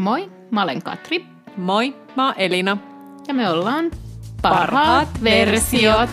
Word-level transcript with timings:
Moi, 0.00 0.32
mä 0.50 0.62
olen 0.62 0.82
Katri. 0.82 1.26
Moi, 1.56 1.94
mä 2.16 2.26
oon 2.26 2.34
Elina. 2.38 2.78
Ja 3.28 3.34
me 3.34 3.50
ollaan 3.50 3.90
Parhaat 4.42 4.42
Parhaat 4.42 5.24
versiot. 5.24 6.10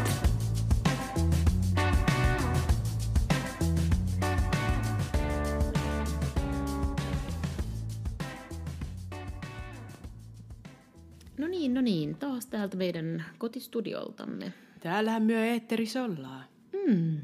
No 11.37 11.47
niin, 11.47 11.73
no 11.73 11.81
niin. 11.81 12.15
Taas 12.15 12.45
täältä 12.45 12.77
meidän 12.77 13.25
kotistudioltamme. 13.37 14.53
Täällähän 14.79 15.23
myö 15.23 15.45
eetterissä 15.45 16.03
ollaan. 16.03 16.43
Mm. 16.87 17.17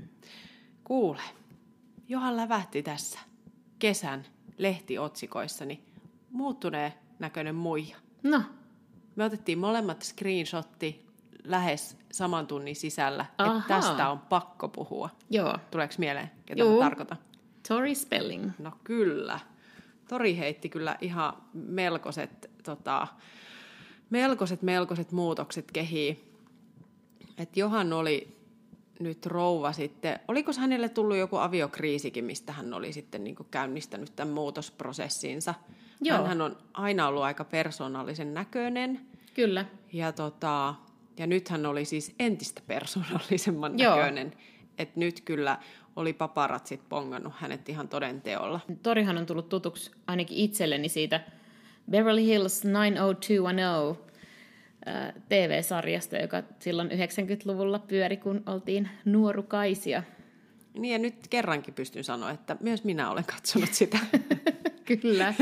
Kuule, 0.83 1.21
johan 2.07 2.37
lävähti 2.37 2.83
tässä 2.83 3.19
kesän 3.79 4.25
lehtiotsikoissani 4.57 5.92
muuttuneen 6.33 6.93
näköinen 7.19 7.55
muija. 7.55 7.97
No, 8.23 8.41
Me 9.15 9.23
otettiin 9.23 9.59
molemmat 9.59 10.01
screenshotti 10.01 11.05
lähes 11.43 11.97
saman 12.11 12.47
tunnin 12.47 12.75
sisällä, 12.75 13.25
Ahaa. 13.37 13.57
että 13.57 13.67
tästä 13.67 14.09
on 14.09 14.19
pakko 14.19 14.67
puhua. 14.67 15.09
joo. 15.29 15.57
Tuleeko 15.71 15.93
mieleen, 15.97 16.31
ketä 16.45 16.63
mä 16.63 16.79
tarkoitan? 16.79 17.17
Tori 17.67 17.95
Spelling. 17.95 18.51
No 18.59 18.71
kyllä. 18.83 19.39
Tori 20.09 20.37
heitti 20.37 20.69
kyllä 20.69 20.97
ihan 21.01 21.33
melkoiset, 21.53 22.49
tota, 22.63 23.07
melkoiset, 24.09 24.61
melkoiset 24.61 25.11
muutokset 25.11 25.71
kehiin. 25.71 26.33
Et 27.37 27.57
Johan 27.57 27.93
oli 27.93 28.37
nyt 28.99 29.25
rouva 29.25 29.71
sitten, 29.71 30.19
oliko 30.27 30.51
hänelle 30.59 30.89
tullut 30.89 31.17
joku 31.17 31.37
aviokriisikin, 31.37 32.25
mistä 32.25 32.53
hän 32.53 32.73
oli 32.73 32.93
sitten 32.93 33.23
niin 33.23 33.35
käynnistänyt 33.51 34.15
tämän 34.15 34.33
muutosprosessinsa. 34.33 35.53
Joo. 36.05 36.25
Hän 36.25 36.41
on 36.41 36.57
aina 36.73 37.07
ollut 37.07 37.23
aika 37.23 37.43
persoonallisen 37.43 38.33
näköinen 38.33 39.01
Kyllä. 39.33 39.65
ja, 39.93 40.11
tota, 40.11 40.75
ja 41.17 41.27
nyt 41.27 41.49
hän 41.49 41.65
oli 41.65 41.85
siis 41.85 42.15
entistä 42.19 42.61
persoonallisemman 42.67 43.79
Joo. 43.79 43.95
näköinen. 43.95 44.33
Et 44.77 44.95
nyt 44.95 45.21
kyllä 45.21 45.57
oli 45.95 46.13
paparatsit 46.13 46.81
pongannut 46.89 47.33
hänet 47.37 47.69
ihan 47.69 47.87
toden 47.87 48.21
teolla. 48.21 48.59
Torihan 48.83 49.17
on 49.17 49.25
tullut 49.25 49.49
tutuksi 49.49 49.91
ainakin 50.07 50.37
itselleni 50.37 50.89
siitä 50.89 51.21
Beverly 51.91 52.21
Hills 52.21 52.65
90210 52.65 53.97
ää, 54.85 55.13
TV-sarjasta, 55.29 56.17
joka 56.17 56.43
silloin 56.59 56.89
90-luvulla 56.91 57.79
pyöri, 57.79 58.17
kun 58.17 58.43
oltiin 58.45 58.89
nuorukaisia. 59.05 60.03
Niin 60.73 60.91
ja 60.91 60.99
nyt 60.99 61.27
kerrankin 61.29 61.73
pystyn 61.73 62.03
sanoa, 62.03 62.31
että 62.31 62.57
myös 62.59 62.83
minä 62.83 63.11
olen 63.11 63.25
katsonut 63.25 63.73
sitä. 63.73 63.99
Kyllä. 65.01 65.33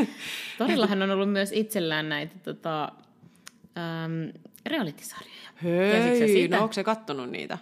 Torillahan 0.58 1.02
on 1.02 1.11
ollut 1.11 1.31
myös 1.31 1.52
itsellään 1.52 2.09
näitä 2.09 2.36
tota, 2.44 2.84
äm, 2.84 4.33
reality-sarjoja. 4.66 5.52
Tiesitkö 5.61 6.28
sä 6.28 6.33
Hei, 6.33 6.48
no 6.48 6.61
onko 6.61 6.73
se 6.73 6.83
kattonut 6.83 7.30
niitä? 7.30 7.58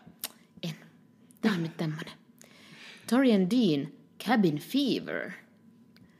En. 0.64 0.76
Tämä 1.42 1.56
on 1.56 1.64
nyt 1.64 1.78
tämmönen. 1.78 2.14
Tori 3.10 3.34
and 3.34 3.52
Dean, 3.52 3.88
Cabin 4.28 4.58
Fever. 4.58 5.32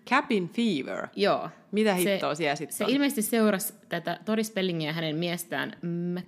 Cabin 0.10 0.50
Fever. 0.50 1.08
Joo. 1.16 1.50
Mitä 1.72 1.94
hittoa 1.94 2.36
siellä 2.36 2.56
sitten 2.56 2.78
Se 2.78 2.84
on? 2.84 2.90
ilmeisesti 2.90 3.22
seurasi 3.22 3.74
tätä 3.90 4.20
Tori 4.26 4.44
Spellingia 4.44 4.94
hänen 4.94 5.16
miestään 5.16 5.72
Mac, 6.14 6.26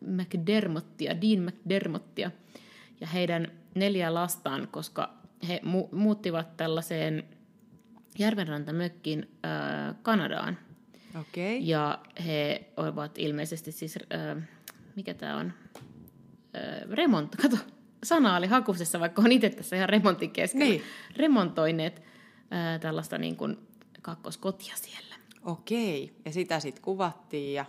McDermottia, 0.00 1.20
Dean 1.20 1.42
McDermottia 1.44 2.30
ja 3.00 3.06
heidän 3.06 3.52
neljä 3.74 4.14
lastaan, 4.14 4.68
koska 4.70 5.10
he 5.48 5.60
mu- 5.64 5.94
muuttivat 5.96 6.56
tällaiseen 6.56 7.24
järvenrantamökkiin 8.18 9.28
äh, 9.44 9.94
Kanadaan. 10.02 10.58
Okay. 11.20 11.58
Ja 11.60 11.98
he 12.26 12.68
ovat 12.76 13.18
ilmeisesti 13.18 13.72
siis, 13.72 13.98
äh, 14.14 14.42
mikä 14.96 15.14
tämä 15.14 15.36
on, 15.36 15.52
äh, 16.56 16.90
remont, 16.90 17.36
kato, 17.42 17.56
sana 18.02 18.36
oli 18.36 18.46
hakusessa, 18.46 19.00
vaikka 19.00 19.22
on 19.22 19.32
itse 19.32 19.50
tässä 19.50 19.76
ihan 19.76 19.88
remontin 19.88 20.30
keskellä. 20.30 20.64
Niin. 20.64 20.82
Remontoineet 21.16 22.02
äh, 22.52 22.80
tällaista 22.80 23.18
niin 23.18 23.36
kuin 23.36 23.56
kakkoskotia 24.02 24.74
siellä. 24.76 25.14
Okei. 25.44 26.16
Ja 26.24 26.32
sitä 26.32 26.60
sitten 26.60 26.82
kuvattiin 26.82 27.54
ja... 27.54 27.64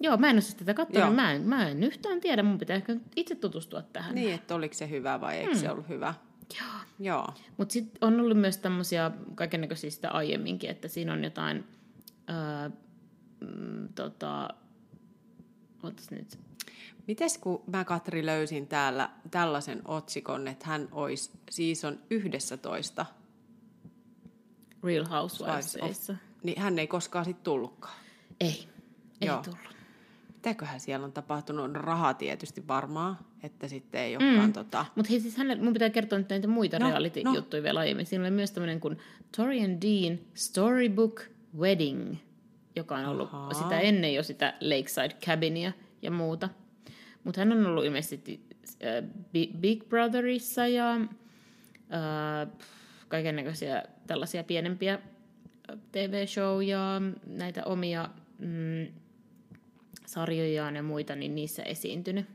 Joo, 0.00 0.16
mä 0.16 0.30
en 0.30 0.34
ole 0.34 0.40
siis 0.40 0.54
tätä 0.54 0.74
katsonut, 0.74 1.14
mä 1.14 1.32
en, 1.32 1.42
mä 1.42 1.68
en 1.68 1.82
yhtään 1.84 2.20
tiedä, 2.20 2.42
mun 2.42 2.58
pitää 2.58 2.76
ehkä 2.76 2.96
itse 3.16 3.34
tutustua 3.34 3.82
tähän. 3.82 4.14
Niin, 4.14 4.34
että 4.34 4.54
oliko 4.54 4.74
se 4.74 4.90
hyvä 4.90 5.20
vai 5.20 5.36
eikö 5.36 5.54
se 5.54 5.70
ollut 5.70 5.88
hyvä? 5.88 6.14
Joo. 6.60 6.80
Joo. 7.00 7.34
Mutta 7.56 7.72
sitten 7.72 7.98
on 8.00 8.20
ollut 8.20 8.38
myös 8.38 8.56
tämmöisiä 8.56 9.10
kaikennäköisiä 9.34 9.90
sitä 9.90 10.10
aiemminkin, 10.10 10.70
että 10.70 10.88
siinä 10.88 11.12
on 11.12 11.24
jotain, 11.24 11.64
ää, 12.26 12.70
mm, 13.40 13.88
tota, 13.94 14.48
ootas 15.82 16.10
nyt, 16.10 16.38
Mites 17.08 17.38
kun 17.38 17.62
mä 17.66 17.84
Katri 17.84 18.26
löysin 18.26 18.66
täällä 18.66 19.10
tällaisen 19.30 19.82
otsikon, 19.84 20.48
että 20.48 20.66
hän 20.66 20.88
olisi 20.92 21.30
season 21.50 21.98
11, 22.10 23.06
Real 24.84 25.04
Wives 25.04 25.10
Housewivesissa. 25.10 26.14
niin 26.42 26.60
hän 26.60 26.78
ei 26.78 26.86
koskaan 26.86 27.24
sitten 27.24 27.44
tullutkaan. 27.44 27.94
Ei, 28.40 28.68
ei 29.20 29.28
Joo. 29.28 29.42
tullut. 29.42 29.77
Mitäköhän 30.38 30.80
siellä 30.80 31.04
on 31.04 31.12
tapahtunut? 31.12 31.64
On 31.64 31.76
rahaa 31.76 32.14
tietysti 32.14 32.68
varmaan, 32.68 33.18
että 33.42 33.68
sitten 33.68 34.00
ei 34.00 34.16
olekaan 34.16 34.46
mm. 34.46 34.52
tota... 34.52 34.86
Mutta 34.94 35.10
hei, 35.10 35.20
siis 35.20 35.36
hänelle, 35.36 35.64
mun 35.64 35.72
pitää 35.72 35.90
kertoa 35.90 36.18
nyt 36.18 36.28
näitä 36.28 36.48
muita 36.48 36.78
No, 36.78 36.84
no, 36.84 36.90
reality-juttuja 36.90 37.60
no. 37.60 37.64
vielä 37.64 37.80
aiemmin. 37.80 38.06
Siinä 38.06 38.24
oli 38.24 38.30
myös 38.30 38.50
tämmöinen 38.50 38.80
kuin 38.80 38.98
Tori 39.36 39.64
and 39.64 39.82
Dean 39.82 40.18
Storybook 40.34 41.22
Wedding, 41.58 42.14
joka 42.76 42.96
on 42.96 43.04
ollut 43.06 43.28
Ahaa. 43.34 43.54
sitä 43.54 43.80
ennen 43.80 44.14
jo 44.14 44.22
sitä 44.22 44.54
Lakeside 44.60 45.16
Cabinia 45.26 45.72
ja 46.02 46.10
muuta. 46.10 46.48
Mutta 47.24 47.40
hän 47.40 47.52
on 47.52 47.66
ollut 47.66 47.84
ilmeisesti 47.84 48.40
äh, 48.84 49.04
Bi- 49.32 49.56
Big 49.56 49.88
Brotherissa 49.88 50.66
ja 50.66 50.94
äh, 50.94 52.48
kaikennäköisiä 53.08 53.82
tällaisia 54.06 54.44
pienempiä 54.44 54.94
äh, 54.94 55.78
TV-show 55.92 56.62
ja 56.62 57.02
näitä 57.26 57.64
omia 57.64 58.08
mm, 58.38 58.86
sarjojaan 60.08 60.76
ja 60.76 60.82
muita, 60.82 61.16
niin 61.16 61.34
niissä 61.34 61.62
esiintynyt. 61.62 62.26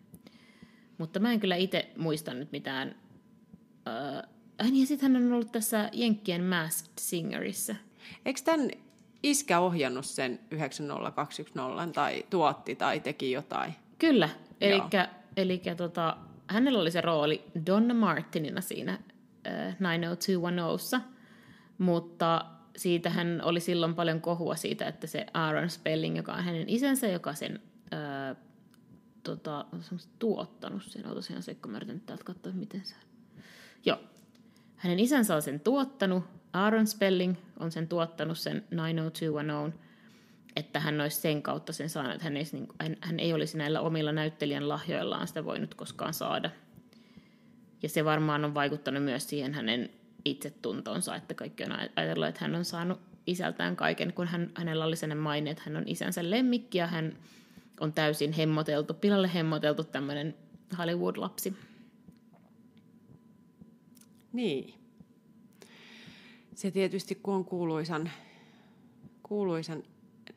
Mutta 0.97 1.19
mä 1.19 1.31
en 1.31 1.39
kyllä 1.39 1.56
itse 1.56 1.89
muista 1.97 2.34
nyt 2.34 2.51
mitään. 2.51 2.95
Äh, 3.88 4.72
niin 4.72 4.81
ja 4.81 4.88
sitten 4.88 5.11
hän 5.11 5.23
on 5.23 5.34
ollut 5.34 5.51
tässä 5.51 5.89
Jenkkien 5.94 6.44
Masked 6.44 6.94
Singerissa. 7.00 7.75
Eikö 8.25 8.41
tämän 8.45 8.72
iskä 9.23 9.59
ohjannut 9.59 10.06
sen 10.06 10.39
90210 10.51 11.91
tai 11.91 12.25
tuotti 12.29 12.75
tai 12.75 13.00
teki 13.00 13.31
jotain? 13.31 13.73
Kyllä, 14.00 14.29
eli 15.38 15.62
tota, 15.78 16.17
hänellä 16.47 16.79
oli 16.79 16.91
se 16.91 17.01
rooli 17.01 17.44
Donna 17.66 17.94
Martinina 17.94 18.62
siinä 18.62 18.91
äh, 19.47 19.75
90210, 19.79 21.01
mutta 21.78 22.45
siitä 22.78 23.09
hän 23.09 23.41
oli 23.44 23.59
silloin 23.59 23.95
paljon 23.95 24.22
kohua 24.22 24.56
siitä, 24.56 24.88
että 24.88 25.07
se 25.07 25.25
Aaron 25.34 25.69
Spelling, 25.69 26.17
joka 26.17 26.34
on 26.34 26.44
hänen 26.44 26.69
isänsä, 26.69 27.07
joka 27.07 27.34
sen 27.34 27.61
äh, 27.94 28.38
tota, 29.23 29.66
tuottanut 30.19 30.83
sen, 30.83 31.06
on 31.06 31.16
tosiaan 31.16 31.44
se, 31.44 31.56
kun 31.56 31.72
mä 31.72 31.78
yritän 31.78 32.00
täältä 32.00 32.23
katsoa, 32.23 32.53
miten 32.53 32.85
se 32.85 32.95
Joo. 33.85 33.97
Hänen 34.75 35.00
isänsä 35.00 35.35
on 35.35 35.41
sen 35.41 35.59
tuottanut, 35.59 36.23
Aaron 36.53 36.88
Spelling 36.88 37.35
on 37.59 37.72
sen 37.72 37.88
tuottanut 37.88 38.38
sen 38.38 38.63
90210, 38.72 39.73
että 40.56 40.79
hän 40.79 41.01
olisi 41.01 41.22
sen 41.22 41.41
kautta 41.41 41.73
sen 41.73 41.89
saanut, 41.89 42.13
että 42.13 42.23
hän 42.23 42.38
ei, 42.38 42.44
niin, 42.51 42.67
hän, 42.81 42.97
hän 43.01 43.19
ei 43.19 43.33
olisi 43.33 43.57
näillä 43.57 43.81
omilla 43.81 44.12
näyttelijän 44.12 44.69
lahjoillaan 44.69 45.28
sitä 45.28 45.45
voinut 45.45 45.75
koskaan 45.75 46.13
saada. 46.13 46.50
Ja 47.83 47.89
se 47.89 48.06
varmaan 48.06 48.45
on 48.45 48.53
vaikuttanut 48.53 49.03
myös 49.03 49.30
siihen 49.30 49.53
hänen 49.53 49.89
itsetuntonsa, 50.25 51.16
että 51.16 51.34
kaikki 51.34 51.64
on 51.64 51.72
aj- 51.72 51.92
ajatellut, 51.96 52.28
että 52.28 52.42
hän 52.42 52.56
on 52.56 52.66
saanut 52.66 53.00
isältään 53.28 53.75
kaiken, 53.75 54.14
kun 54.14 54.28
hän, 54.28 54.52
hänellä 54.56 54.86
oli 54.86 54.96
sellainen 54.96 55.24
maine, 55.24 55.52
että 55.52 55.64
hän 55.66 55.78
on 55.78 55.84
isänsä 55.86 56.30
lemmikki 56.30 56.78
ja 56.78 56.88
hän 56.88 57.18
on 57.80 57.94
täysin 57.94 58.34
hemmoteltu, 58.34 58.94
pilalle 58.94 59.34
hemmoteltu 59.34 59.84
tämmöinen 59.84 60.36
Hollywood-lapsi. 60.78 61.54
Niin. 64.34 64.74
Se 66.56 66.72
tietysti, 66.72 67.16
kun 67.16 67.34
on 67.34 67.46
kuuluisan, 67.46 68.12
kuuluisan 69.24 69.84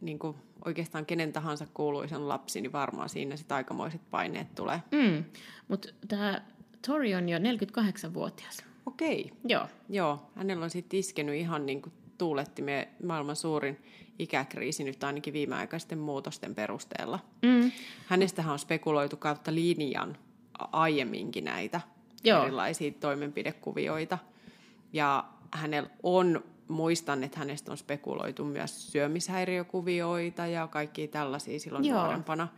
niin 0.01 0.19
kuin 0.19 0.37
oikeastaan 0.65 1.07
kenen 1.07 1.33
tahansa 1.33 1.67
kuuluisan 1.75 2.29
lapsi, 2.29 2.61
niin 2.61 2.73
varmaan 2.73 3.09
siinä 3.09 3.37
sitten 3.37 3.55
aikamoiset 3.55 4.01
paineet 4.11 4.55
tulee. 4.55 4.83
Mm. 4.93 5.25
Mutta 5.69 5.89
tämä 6.09 6.43
Tori 6.87 7.15
on 7.15 7.29
jo 7.29 7.39
48-vuotias. 7.39 8.66
Okei. 8.87 9.33
Joo. 9.45 9.67
Joo, 9.89 10.23
hänellä 10.35 10.65
on 10.65 10.71
sitten 10.71 11.01
iskenyt 11.01 11.35
ihan 11.35 11.67
niin 11.67 11.83
kuin 11.83 11.93
tuulettimeen 12.19 12.89
maailman 13.05 13.37
suurin 13.37 13.79
ikäkriisi 14.19 14.85
nyt 14.85 15.05
ainakin 15.05 15.33
viimeaikaisten 15.33 15.99
muutosten 15.99 16.55
perusteella. 16.55 17.19
Mm. 17.43 17.73
Hänestähän 18.07 18.53
on 18.53 18.59
spekuloitu 18.59 19.17
kautta 19.17 19.55
linjan 19.55 20.19
aiemminkin 20.59 21.45
näitä 21.45 21.81
Joo. 22.25 22.43
erilaisia 22.43 22.93
toimenpidekuvioita. 23.01 24.19
Ja 24.93 25.25
hänellä 25.53 25.91
on 26.03 26.45
muistan, 26.69 27.25
että 27.25 27.39
hänestä 27.39 27.71
on 27.71 27.79
spekuloitu 27.79 28.45
myös 28.45 28.93
syömishäiriökuvioita 28.93 30.47
ja 30.47 30.67
kaikki 30.67 31.09
tällaisia 31.09 31.61
silloin 31.61 31.85
Joo. 31.85 32.03
nuorempana. 32.03 32.49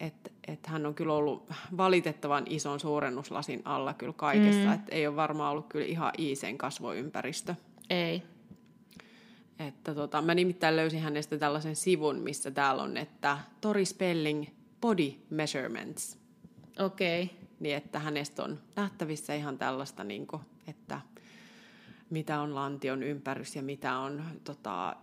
Että 0.00 0.30
et 0.48 0.66
hän 0.66 0.86
on 0.86 0.94
kyllä 0.94 1.12
ollut 1.14 1.50
valitettavan 1.76 2.44
ison 2.48 2.80
suurennuslasin 2.80 3.62
alla 3.64 3.94
kyllä 3.94 4.12
kaikessa, 4.12 4.66
mm. 4.66 4.72
että 4.72 4.94
ei 4.94 5.06
ole 5.06 5.16
varmaan 5.16 5.52
ollut 5.52 5.66
kyllä 5.68 5.86
ihan 5.86 6.12
iiseen 6.18 6.58
kasvoympäristö. 6.58 7.54
Ei. 7.90 8.22
Että 9.58 9.94
tota, 9.94 10.22
mä 10.22 10.34
nimittäin 10.34 10.76
löysin 10.76 11.00
hänestä 11.00 11.38
tällaisen 11.38 11.76
sivun, 11.76 12.16
missä 12.16 12.50
täällä 12.50 12.82
on, 12.82 12.96
että 12.96 13.38
Tori 13.60 13.84
Spelling 13.84 14.46
Body 14.80 15.12
Measurements. 15.30 16.18
Okei. 16.78 17.22
Okay. 17.22 17.36
Niin, 17.60 17.76
että 17.76 17.98
hänestä 17.98 18.44
on 18.44 18.58
nähtävissä 18.76 19.34
ihan 19.34 19.58
tällaista, 19.58 20.04
niin 20.04 20.26
kuin, 20.26 20.42
että 20.66 21.00
mitä 22.10 22.40
on 22.40 22.54
lantion 22.54 23.02
ympärys 23.02 23.56
ja 23.56 23.62
mitä 23.62 23.98
on, 23.98 24.24
tota, 24.44 24.96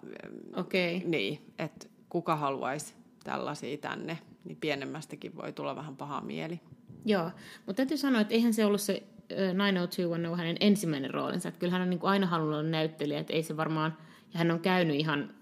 Okei. 0.56 0.98
Okay. 0.98 1.10
niin, 1.10 1.54
että 1.60 1.88
kuka 2.10 2.36
haluaisi 2.36 2.94
tällaisia 3.24 3.78
tänne, 3.78 4.18
niin 4.48 4.58
pienemmästäkin 4.58 5.36
voi 5.36 5.54
tulla 5.54 5.76
vähän 5.76 5.98
paha 5.98 6.22
mieli. 6.22 6.60
Joo, 7.06 7.32
mutta 7.66 7.74
täytyy 7.74 7.98
sanoa, 7.98 8.22
että 8.22 8.34
eihän 8.34 8.54
se 8.54 8.66
ollut 8.66 8.82
se 8.82 9.04
ö, 9.32 9.36
90210 9.54 10.38
hänen 10.38 10.58
ensimmäinen 10.60 11.14
roolinsa. 11.14 11.50
Että 11.50 11.60
kyllä 11.60 11.72
hän 11.72 11.82
on 11.82 11.90
niin 11.90 12.00
kuin 12.00 12.10
aina 12.10 12.28
halunnut 12.28 12.60
olla 12.60 12.70
näyttelijä, 12.70 13.20
että 13.20 13.34
ei 13.34 13.44
se 13.44 13.58
varmaan, 13.58 13.98
ja 14.34 14.38
hän 14.38 14.52
on 14.52 14.60
käynyt 14.60 14.96
ihan 14.96 15.34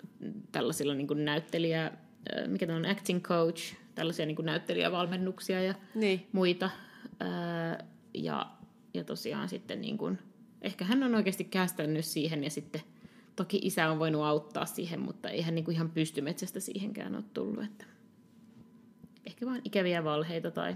tällaisilla 0.52 0.94
niin 0.94 1.08
kuin 1.08 1.26
näyttelijä, 1.26 1.92
mikä 2.48 2.76
on, 2.76 2.86
acting 2.86 3.22
coach, 3.22 3.76
tällaisia 3.96 4.26
niin 4.26 4.36
kuin 4.36 4.46
näyttelijävalmennuksia 4.46 5.64
ja 5.64 5.74
Niin, 5.96 6.28
muita. 6.32 6.70
Ja, 8.14 8.52
ja 8.94 9.04
tosiaan 9.04 9.50
sitten 9.50 9.82
niin 9.82 9.98
kuin, 9.98 10.20
ehkä 10.62 10.86
hän 10.86 11.04
on 11.04 11.16
oikeasti 11.16 11.44
kästänyt 11.44 12.06
siihen 12.06 12.44
ja 12.44 12.50
sitten 12.50 12.82
toki 13.36 13.60
isä 13.64 13.92
on 13.92 14.00
voinut 14.00 14.24
auttaa 14.24 14.66
siihen, 14.66 15.00
mutta 15.00 15.30
ei 15.30 15.42
hän 15.42 15.56
niin 15.56 15.66
kuin 15.66 15.76
ihan 15.76 15.92
pystymetsästä 15.92 16.60
siihenkään 16.60 17.16
ole 17.16 17.24
tullut. 17.34 17.64
Että 17.64 17.86
ehkä 19.26 19.46
vaan 19.46 19.62
ikäviä 19.64 20.04
valheita 20.04 20.52
tai, 20.52 20.76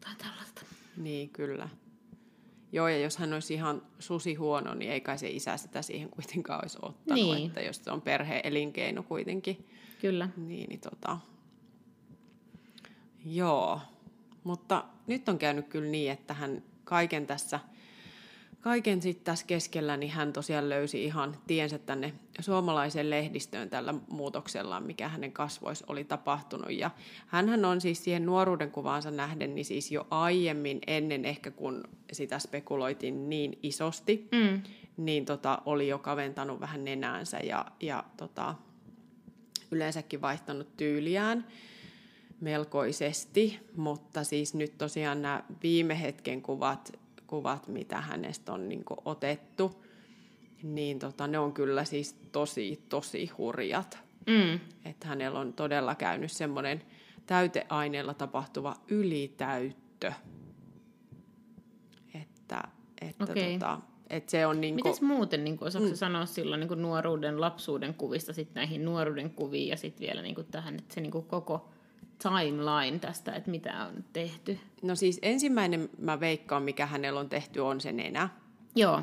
tai 0.00 0.14
tällaista. 0.18 0.62
niin 0.96 1.30
kyllä. 1.30 1.68
Joo, 2.72 2.88
ja 2.88 2.98
jos 2.98 3.16
hän 3.16 3.32
olisi 3.32 3.54
ihan 3.54 3.82
susi 3.98 4.34
huono, 4.34 4.74
niin 4.74 4.92
ei 4.92 5.00
kai 5.00 5.18
se 5.18 5.30
isä 5.30 5.56
sitä 5.56 5.82
siihen 5.82 6.10
kuitenkaan 6.10 6.60
olisi 6.62 6.78
ottanut. 6.82 7.24
Niin. 7.24 7.46
Että 7.46 7.60
jos 7.60 7.84
se 7.84 7.90
on 7.90 8.02
perhe-elinkeino 8.02 9.02
kuitenkin, 9.02 9.68
Kyllä. 10.00 10.28
niin, 10.36 10.68
niin 10.68 10.80
tota... 10.80 11.18
Joo, 13.24 13.80
mutta 14.44 14.84
nyt 15.06 15.28
on 15.28 15.38
käynyt 15.38 15.68
kyllä 15.68 15.90
niin, 15.90 16.12
että 16.12 16.34
hän 16.34 16.62
kaiken 16.84 17.26
tässä, 17.26 17.60
kaiken 18.62 19.02
sitten 19.02 19.24
tässä 19.24 19.46
keskellä, 19.46 19.96
niin 19.96 20.12
hän 20.12 20.32
tosiaan 20.32 20.68
löysi 20.68 21.04
ihan 21.04 21.36
tiensä 21.46 21.78
tänne 21.78 22.12
suomalaiseen 22.40 23.10
lehdistöön 23.10 23.70
tällä 23.70 23.94
muutoksella, 24.10 24.80
mikä 24.80 25.08
hänen 25.08 25.32
kasvoissa 25.32 25.84
oli 25.88 26.04
tapahtunut. 26.04 26.70
Ja 26.70 26.90
hänhän 27.26 27.64
on 27.64 27.80
siis 27.80 28.04
siihen 28.04 28.26
nuoruuden 28.26 28.70
kuvaansa 28.70 29.10
nähden, 29.10 29.54
niin 29.54 29.64
siis 29.64 29.92
jo 29.92 30.06
aiemmin, 30.10 30.80
ennen 30.86 31.24
ehkä 31.24 31.50
kun 31.50 31.84
sitä 32.12 32.38
spekuloitiin 32.38 33.30
niin 33.30 33.58
isosti, 33.62 34.28
Mm. 34.32 34.62
niin 34.96 35.24
tota, 35.24 35.62
oli 35.66 35.88
jo 35.88 35.98
kaventanut 35.98 36.60
vähän 36.60 36.84
nenäänsä 36.84 37.38
ja, 37.38 37.66
ja 37.80 38.04
tota, 38.16 38.54
yleensäkin 39.70 40.20
vaihtanut 40.20 40.76
tyyliään 40.76 41.46
melkoisesti, 42.40 43.58
mutta 43.76 44.24
siis 44.24 44.54
nyt 44.54 44.78
tosiaan 44.78 45.22
nämä 45.22 45.44
viime 45.62 46.00
hetken 46.02 46.42
kuvat, 46.42 46.92
kuvat 47.32 47.68
mitä 47.68 48.00
hänestä 48.00 48.52
on 48.52 48.68
niin 48.68 48.84
otettu, 49.04 49.84
niin 50.62 50.98
tota, 50.98 51.26
ne 51.26 51.38
on 51.38 51.52
kyllä 51.52 51.84
siis 51.84 52.16
tosi, 52.32 52.84
tosi 52.88 53.30
hurjat. 53.38 53.98
Mm. 54.26 54.60
Että 54.84 55.08
hänellä 55.08 55.38
on 55.38 55.52
todella 55.52 55.94
käynyt 55.94 56.32
semmoinen 56.32 56.82
täyteaineella 57.26 58.14
tapahtuva 58.14 58.74
ylitäyttö. 58.88 60.12
Että, 62.14 62.62
että 63.00 63.24
Okei. 63.24 63.52
tota, 63.52 63.80
että 64.10 64.30
se 64.30 64.46
on 64.46 64.60
niin 64.60 64.74
Mites 64.74 65.02
muuten, 65.02 65.44
niin 65.44 65.58
osaatko 65.60 65.90
mm. 65.90 65.96
sanoa 65.96 66.26
silloin 66.26 66.60
niin 66.60 66.68
kuin 66.68 66.82
nuoruuden, 66.82 67.40
lapsuuden 67.40 67.94
kuvista 67.94 68.32
sitten 68.32 68.54
näihin 68.54 68.84
nuoruuden 68.84 69.30
kuviin 69.30 69.68
ja 69.68 69.76
sitten 69.76 70.06
vielä 70.06 70.22
niin 70.22 70.34
kuin 70.34 70.46
tähän, 70.50 70.74
että 70.74 70.94
se 70.94 71.00
niin 71.00 71.12
kuin 71.12 71.24
koko 71.24 71.68
timeline 72.22 72.98
tästä, 72.98 73.32
että 73.32 73.50
mitä 73.50 73.86
on 73.86 74.04
tehty? 74.12 74.58
No 74.82 74.94
siis 74.94 75.18
ensimmäinen 75.22 75.90
mä 75.98 76.20
veikkaan, 76.20 76.62
mikä 76.62 76.86
hänellä 76.86 77.20
on 77.20 77.28
tehty, 77.28 77.60
on 77.60 77.80
se 77.80 77.92
nenä. 77.92 78.28
Joo, 78.76 79.02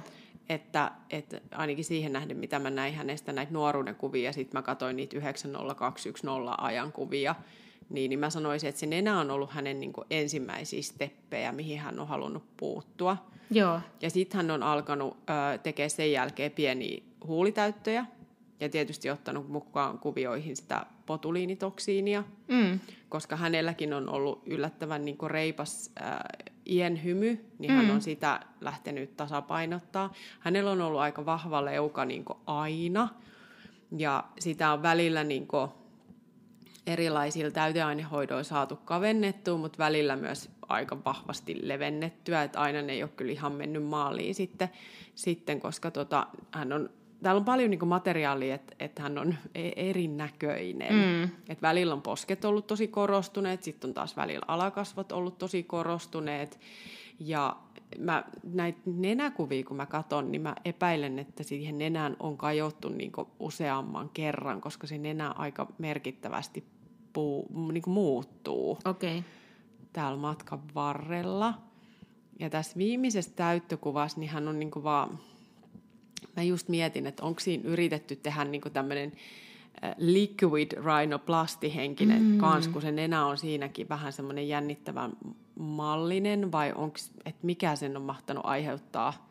Että, 0.49 0.91
että 1.09 1.41
ainakin 1.51 1.85
siihen 1.85 2.13
nähden, 2.13 2.37
mitä 2.37 2.59
mä 2.59 2.69
näin 2.69 2.93
hänestä 2.93 3.33
näitä 3.33 3.53
nuoruuden 3.53 3.95
kuvia, 3.95 4.23
ja 4.29 4.33
sitten 4.33 4.57
mä 4.57 4.61
katsoin 4.61 4.95
niitä 4.95 5.17
90210 5.17 6.59
ajankuvia, 6.63 7.35
niin, 7.89 8.09
niin 8.09 8.19
mä 8.19 8.29
sanoisin, 8.29 8.69
että 8.69 8.79
se 8.79 8.85
nenä 8.85 9.19
on 9.19 9.31
ollut 9.31 9.51
hänen 9.51 9.79
niin 9.79 9.93
ensimmäisiä 10.09 10.81
steppejä, 10.81 11.51
mihin 11.51 11.79
hän 11.79 11.99
on 11.99 12.07
halunnut 12.07 12.43
puuttua. 12.57 13.17
joo, 13.51 13.79
Ja 14.01 14.09
sitten 14.09 14.37
hän 14.37 14.51
on 14.51 14.63
alkanut 14.63 15.17
ö, 15.29 15.57
tekemään 15.57 15.89
sen 15.89 16.11
jälkeen 16.11 16.51
pieniä 16.51 17.01
huulitäyttöjä, 17.27 18.05
ja 18.59 18.69
tietysti 18.69 19.09
ottanut 19.09 19.49
mukaan 19.49 19.99
kuvioihin 19.99 20.55
sitä 20.55 20.85
botuliinitoksiinia, 21.09 22.23
mm. 22.47 22.79
koska 23.09 23.35
hänelläkin 23.35 23.93
on 23.93 24.09
ollut 24.09 24.43
yllättävän 24.45 25.05
niin 25.05 25.17
kuin 25.17 25.31
reipas 25.31 25.91
äh, 26.01 26.19
iän 26.65 27.03
hymy, 27.03 27.45
niin 27.59 27.71
hän 27.71 27.91
on 27.91 28.01
sitä 28.01 28.39
lähtenyt 28.61 29.17
tasapainottaa. 29.17 30.13
Hänellä 30.39 30.71
on 30.71 30.81
ollut 30.81 31.01
aika 31.01 31.25
vahva 31.25 31.65
leuka 31.65 32.05
niin 32.05 32.25
kuin 32.25 32.39
aina, 32.45 33.09
ja 33.97 34.23
sitä 34.39 34.73
on 34.73 34.83
välillä 34.83 35.23
niin 35.23 35.47
kuin 35.47 35.69
erilaisilla 36.87 37.51
täyteainehoidoilla 37.51 38.43
saatu 38.43 38.75
kavennettua, 38.75 39.57
mutta 39.57 39.77
välillä 39.77 40.15
myös 40.15 40.49
aika 40.67 40.97
vahvasti 41.05 41.59
levennettyä, 41.63 42.43
että 42.43 42.59
aina 42.59 42.81
ne 42.81 42.93
ei 42.93 43.03
ole 43.03 43.11
kyllä 43.15 43.31
ihan 43.31 43.51
mennyt 43.51 43.83
maaliin 43.83 44.35
sitten, 44.35 44.69
sitten 45.15 45.59
koska 45.59 45.91
tota, 45.91 46.27
hän 46.51 46.73
on 46.73 46.89
Täällä 47.23 47.39
on 47.39 47.45
paljon 47.45 47.69
niin 47.71 47.87
materiaalia, 47.87 48.55
että, 48.55 48.75
että 48.79 49.01
hän 49.01 49.17
on 49.17 49.35
e- 49.55 49.89
erinäköinen. 49.89 50.93
Mm. 50.93 51.23
Että 51.23 51.61
välillä 51.61 51.93
on 51.93 52.01
posket 52.01 52.45
ollut 52.45 52.67
tosi 52.67 52.87
korostuneet, 52.87 53.63
sitten 53.63 53.89
on 53.89 53.93
taas 53.93 54.17
välillä 54.17 54.45
alakasvot 54.47 55.11
ollut 55.11 55.37
tosi 55.37 55.63
korostuneet. 55.63 56.59
Ja 57.19 57.55
mä, 57.97 58.23
näitä 58.43 58.79
nenäkuvia, 58.85 59.63
kun 59.63 59.77
mä 59.77 59.85
katson, 59.85 60.31
niin 60.31 60.41
mä 60.41 60.55
epäilen, 60.65 61.19
että 61.19 61.43
siihen 61.43 61.77
nenään 61.77 62.17
on 62.19 62.37
kajottu 62.37 62.89
niin 62.89 63.11
useamman 63.39 64.09
kerran, 64.09 64.61
koska 64.61 64.87
se 64.87 64.97
nenä 64.97 65.29
aika 65.29 65.67
merkittävästi 65.77 66.63
puu, 67.13 67.47
niin 67.71 67.83
muuttuu. 67.87 68.77
Okay. 68.85 69.21
täällä 69.93 70.17
matkan 70.17 70.61
varrella. 70.75 71.53
Ja 72.39 72.49
tässä 72.49 72.77
viimeisessä 72.77 73.31
täyttökuvassa, 73.35 74.19
niin 74.19 74.29
hän 74.29 74.47
on 74.47 74.59
niin 74.59 74.71
vaan, 74.83 75.19
mä 76.35 76.43
just 76.43 76.69
mietin, 76.69 77.07
että 77.07 77.23
onko 77.23 77.39
siinä 77.39 77.69
yritetty 77.69 78.15
tehdä 78.15 78.45
niin 78.45 78.61
tämmöinen 78.73 79.11
liquid 79.97 80.71
rhinoplasti-henkinen 80.71 82.23
mm. 82.23 82.37
kans, 82.37 82.67
kun 82.67 82.81
se 82.81 82.91
nenä 82.91 83.25
on 83.25 83.37
siinäkin 83.37 83.89
vähän 83.89 84.13
semmoinen 84.13 84.47
jännittävän 84.47 85.11
mallinen, 85.55 86.51
vai 86.51 86.73
onko, 86.75 86.97
että 87.25 87.45
mikä 87.45 87.75
sen 87.75 87.97
on 87.97 88.03
mahtanut 88.03 88.45
aiheuttaa, 88.45 89.29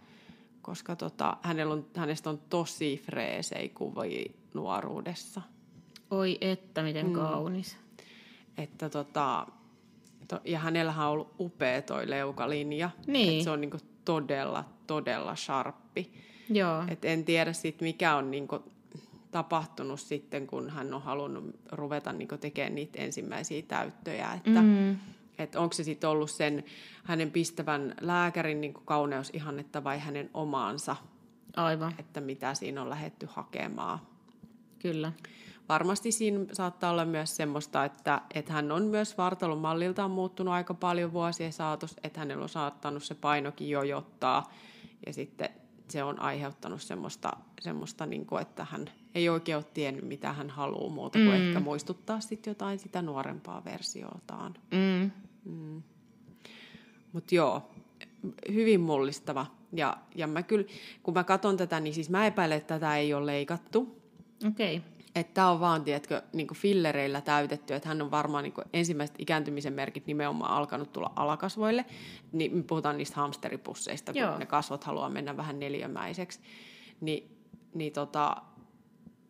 koska 0.62 0.96
tota, 0.96 1.36
hänellä 1.42 1.74
on, 1.74 1.86
hänestä 1.96 2.30
on 2.30 2.40
tosi 2.50 3.02
freesei 3.06 3.68
kuvia 3.68 4.32
nuoruudessa. 4.54 5.42
Oi 6.10 6.38
että, 6.40 6.82
miten 6.82 7.06
mm. 7.06 7.12
kaunis. 7.12 7.76
Että 8.58 8.88
tota, 8.88 9.46
to, 10.28 10.40
ja 10.44 10.58
hänellähän 10.58 11.06
on 11.06 11.12
ollut 11.12 11.34
upea 11.40 11.82
toi 11.82 12.10
leukalinja. 12.10 12.90
Niin. 13.06 13.32
Että 13.32 13.44
se 13.44 13.50
on 13.50 13.60
niinku 13.60 13.78
todella, 14.04 14.64
todella 14.86 15.36
sharppi. 15.36 16.12
Joo, 16.50 16.84
Et 16.88 17.04
en 17.04 17.24
tiedä 17.24 17.52
sit 17.52 17.80
mikä 17.80 18.16
on 18.16 18.30
niinku 18.30 18.62
tapahtunut 19.30 20.00
sitten, 20.00 20.46
kun 20.46 20.70
hän 20.70 20.94
on 20.94 21.02
halunnut 21.02 21.44
ruveta 21.72 22.12
niinku 22.12 22.36
tekemään 22.38 22.74
niitä 22.74 23.02
ensimmäisiä 23.02 23.62
täyttöjä. 23.68 24.32
Että 24.32 24.62
mm. 24.62 24.96
et 25.38 25.54
onko 25.54 25.72
se 25.72 25.84
sitten 25.84 26.10
ollut 26.10 26.30
sen 26.30 26.64
hänen 27.04 27.30
pistävän 27.30 27.94
lääkärin 28.00 28.60
niinku 28.60 28.80
kauneusihannetta 28.84 29.84
vai 29.84 29.98
hänen 29.98 30.30
omaansa, 30.34 30.96
aivan, 31.56 31.94
että 31.98 32.20
mitä 32.20 32.54
siinä 32.54 32.82
on 32.82 32.90
lähetty 32.90 33.28
hakemaan. 33.30 33.98
kyllä. 34.78 35.12
Varmasti 35.68 36.12
siinä 36.12 36.40
saattaa 36.52 36.90
olla 36.90 37.04
myös 37.04 37.36
semmoista, 37.36 37.84
että, 37.84 38.22
että 38.34 38.52
hän 38.52 38.72
on 38.72 38.82
myös 38.82 39.18
vartalon 39.18 39.58
malliltaan 39.58 40.10
muuttunut 40.10 40.54
aika 40.54 40.74
paljon 40.74 41.12
vuosien 41.12 41.52
saatossa, 41.52 42.00
että 42.02 42.20
hänellä 42.20 42.42
on 42.42 42.48
saattanut 42.48 43.02
se 43.02 43.14
painokin 43.14 43.70
jojottaa 43.70 44.52
ja 45.06 45.12
sitten 45.12 45.48
se 45.92 46.04
on 46.04 46.20
aiheuttanut 46.20 46.82
semmoista, 46.82 47.32
semmoista 47.60 48.06
niin 48.06 48.26
kuin, 48.26 48.42
että 48.42 48.66
hän 48.70 48.90
ei 49.14 49.28
oikein 49.28 49.56
ole 49.56 49.64
tiennyt, 49.74 50.04
mitä 50.04 50.32
hän 50.32 50.50
haluaa 50.50 50.90
muuta 50.90 51.18
kuin 51.18 51.28
mm. 51.28 51.46
ehkä 51.46 51.60
muistuttaa 51.60 52.20
sitten 52.20 52.50
jotain 52.50 52.78
sitä 52.78 53.02
nuorempaa 53.02 53.64
versiotaan. 53.64 54.54
Mm. 54.70 55.10
Mutta 57.12 57.34
joo, 57.34 57.70
hyvin 58.52 58.80
mullistava. 58.80 59.46
Ja, 59.72 59.96
ja 60.14 60.26
mä 60.26 60.42
kyllä, 60.42 60.64
kun 61.02 61.14
mä 61.14 61.24
katson 61.24 61.56
tätä, 61.56 61.80
niin 61.80 61.94
siis 61.94 62.10
mä 62.10 62.26
epäilen, 62.26 62.58
että 62.58 62.74
tätä 62.74 62.96
ei 62.96 63.14
ole 63.14 63.26
leikattu. 63.26 64.02
Okei. 64.48 64.76
Okay. 64.76 64.97
Että 65.20 65.34
tämä 65.34 65.50
on 65.50 65.60
vaan, 65.60 65.84
tiedätkö, 65.84 66.22
niin 66.32 66.48
fillereillä 66.54 67.20
täytetty, 67.20 67.74
että 67.74 67.88
hän 67.88 68.02
on 68.02 68.10
varmaan 68.10 68.44
niin 68.44 68.54
ensimmäiset 68.72 69.16
ikääntymisen 69.18 69.72
merkit 69.72 70.06
nimenomaan 70.06 70.50
alkanut 70.50 70.92
tulla 70.92 71.12
alakasvoille. 71.16 71.84
Niin 72.32 72.56
me 72.56 72.62
puhutaan 72.62 72.96
niistä 72.96 73.16
hamsteripusseista, 73.16 74.12
kun 74.12 74.20
Joo. 74.20 74.38
ne 74.38 74.46
kasvot 74.46 74.84
haluaa 74.84 75.10
mennä 75.10 75.36
vähän 75.36 75.60
neliömäiseksi. 75.60 76.40
Ni, 77.00 77.30
niin 77.74 77.92
tota, 77.92 78.36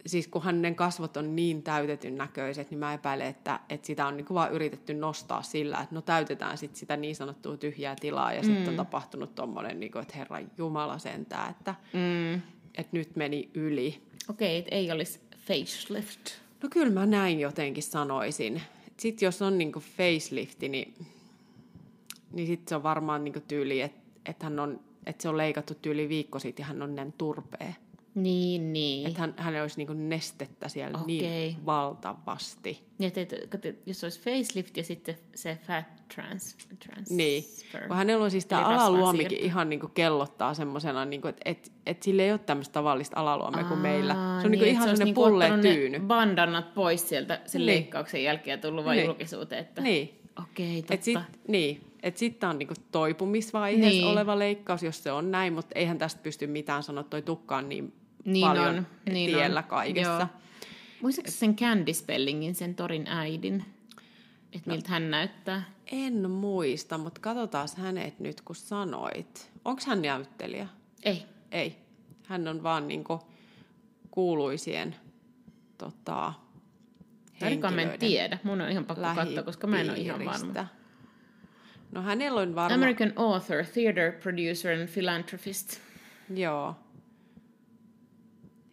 siis 0.07 0.28
kun 0.28 0.42
hänen 0.42 0.75
kasvot 0.75 1.16
on 1.16 1.37
niin 1.37 1.62
täytetyn 1.62 2.16
näköiset, 2.16 2.71
niin 2.71 2.78
mä 2.78 2.95
epäilen, 2.95 3.26
että, 3.26 3.61
että 3.68 3.87
sitä 3.87 4.07
on 4.07 4.16
niin 4.16 4.26
vaan 4.35 4.52
yritetty 4.52 4.95
nostaa 4.95 5.42
sillä, 5.42 5.80
että 5.80 5.95
no 5.95 6.02
täytetään 6.02 6.59
sit 6.59 6.76
sitä 6.76 6.97
niin 6.97 7.16
sanottua 7.16 7.57
tyhjää 7.57 7.97
tilaa 8.00 8.33
ja 8.33 8.42
mm. 8.42 8.47
sitten 8.47 8.68
on 8.68 8.76
tapahtunut 8.76 9.35
tuommoinen, 9.35 9.80
niin 9.80 9.99
että 9.99 10.16
herra 10.16 10.38
Jumala 10.59 10.99
sentää, 10.99 11.49
että, 11.49 11.75
mm. 11.92 12.35
että 12.75 12.90
nyt 12.92 13.16
meni 13.16 13.50
yli. 13.54 14.02
Okei, 14.28 14.59
okay, 14.59 14.68
ei 14.71 14.92
olisi 14.92 15.28
facelift. 15.49 16.31
No 16.62 16.69
kyllä 16.69 16.93
mä 16.93 17.07
näin 17.07 17.40
jotenkin 17.40 17.83
sanoisin. 17.83 18.62
Sitten 18.97 19.26
jos 19.26 19.43
on 19.43 19.59
niin 19.59 19.73
facelifti, 19.73 20.69
niin, 20.69 20.95
niin 22.33 22.47
sitten 22.47 22.69
se 22.69 22.76
on 22.76 22.83
varmaan 22.83 23.25
niin 23.25 23.43
tyyli, 23.49 23.81
että, 23.81 24.00
että, 24.26 24.47
hän 24.47 24.59
on, 24.59 24.81
että 25.07 25.23
se 25.23 25.28
on 25.28 25.37
leikattu 25.37 25.75
tyyli 25.75 26.09
viikko 26.09 26.38
sitten 26.38 26.62
ja 26.62 26.67
hän 26.67 26.83
on 26.83 26.95
näin 26.95 27.12
turpea. 27.12 27.73
Niin, 28.23 28.73
niin. 28.73 29.09
Että 29.09 29.21
hän, 29.21 29.35
hän 29.37 29.63
olisi 29.63 29.85
niin 29.85 30.09
nestettä 30.09 30.69
siellä 30.69 30.99
okay. 30.99 31.07
niin 31.07 31.67
valtavasti. 31.67 32.85
Ja 32.99 33.11
te, 33.11 33.27
jos 33.87 34.05
olisi 34.05 34.21
facelift 34.21 34.77
ja 34.77 34.85
sitten 34.85 35.19
se 35.35 35.59
fat 35.67 35.85
trans, 36.15 36.57
transfer. 36.87 37.17
Niin, 37.17 37.45
kun 37.89 37.97
hänellä 37.97 38.25
on 38.25 38.31
siis 38.31 38.47
tämä 38.47 38.67
alaluomikin 38.67 39.39
ihan 39.39 39.69
niin 39.69 39.81
kuin 39.81 39.93
kellottaa 39.93 40.55
semmoisena, 40.55 41.05
niin 41.05 41.27
että 41.27 41.43
et, 41.45 41.73
et 41.87 42.03
sillä 42.03 42.23
ei 42.23 42.31
ole 42.31 42.39
tämmöistä 42.39 42.73
tavallista 42.73 43.21
alaluomea 43.21 43.65
kuin 43.65 43.81
meillä. 43.81 44.15
Se 44.15 44.19
on 44.19 44.51
niin, 44.51 44.61
niin 44.61 44.65
ihan 44.65 44.83
semmoinen 44.83 45.05
niinku 45.05 45.25
pulle 45.25 45.51
tyyny. 45.63 46.01
bandannat 46.01 46.75
pois 46.75 47.09
sieltä 47.09 47.41
sen 47.47 47.59
niin. 47.59 47.67
leikkauksen 47.67 48.23
jälkeen 48.25 48.61
tullut 48.61 48.85
vain 48.85 48.97
niin. 48.97 49.07
julkisuuteen. 49.07 49.61
Että... 49.61 49.81
Niin. 49.81 50.21
Okei, 50.43 50.67
okay, 50.67 50.81
totta. 50.81 50.95
Et 50.95 51.03
sit, 51.03 51.19
niin, 51.49 51.81
että 52.03 52.21
sitten 52.21 52.49
on 52.49 52.59
niinku 52.59 52.75
toipumisvaiheessa 52.93 54.01
niin. 54.01 54.07
oleva 54.07 54.39
leikkaus, 54.39 54.83
jos 54.83 55.03
se 55.03 55.13
on 55.13 55.31
näin, 55.31 55.53
mutta 55.53 55.73
eihän 55.75 55.99
tästä 55.99 56.23
pysty 56.23 56.47
mitään 56.47 56.83
sanoa, 56.83 57.03
toi 57.05 57.23
tukka 57.23 57.57
on 57.57 57.69
niin 57.69 57.93
niin 58.25 58.47
paljon 58.47 58.77
on, 58.77 58.87
niin 59.13 59.31
tiellä 59.31 59.61
on. 59.61 59.67
kaikessa. 59.67 60.13
Joo. 60.13 60.27
Muistatko 61.03 61.31
sen 61.31 61.57
Candy 61.57 61.95
Spellingin, 61.95 62.55
sen 62.55 62.75
Torin 62.75 63.07
äidin? 63.07 63.65
Että 64.53 64.71
no, 64.71 64.75
miltä 64.75 64.89
hän 64.91 65.11
näyttää? 65.11 65.63
En 65.93 66.31
muista, 66.31 66.99
mutta 66.99 67.21
katsotaan 67.21 67.69
hänet 67.77 68.21
nyt, 68.21 68.41
kun 68.41 68.57
sanoit. 68.57 69.51
Onko 69.65 69.83
hän 69.87 70.03
näyttelijä? 70.03 70.69
Ei. 71.03 71.23
Ei. 71.51 71.77
Hän 72.27 72.49
on 72.49 72.63
vaan 72.63 72.89
niinku 72.89 73.21
kuuluisien 74.11 74.97
tota, 75.79 76.33
Tarvikaan 77.39 77.75
mä 77.75 77.83
en 77.83 77.99
tiedä. 77.99 78.39
Mun 78.43 78.61
on 78.61 78.71
ihan 78.71 78.85
pakko 78.85 79.07
katsoa, 79.15 79.43
koska 79.43 79.67
mä 79.67 79.81
en 79.81 79.91
ole 79.91 79.99
ihan 79.99 80.25
varma. 80.25 80.67
No 81.93 82.03
hänellä 82.03 82.41
on 82.41 82.55
varma... 82.55 82.75
American 82.75 83.13
author, 83.17 83.65
theater 83.65 84.13
producer 84.13 84.81
and 84.81 84.89
philanthropist. 84.89 85.81
Joo. 86.35 86.77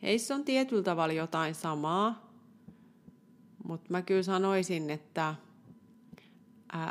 Heissä 0.05 0.35
on 0.35 0.45
tietyllä 0.45 0.83
tavalla 0.83 1.13
jotain 1.13 1.55
samaa, 1.55 2.33
mutta 3.63 3.85
mä 3.89 4.01
kyllä 4.01 4.23
sanoisin, 4.23 4.89
että 4.89 5.35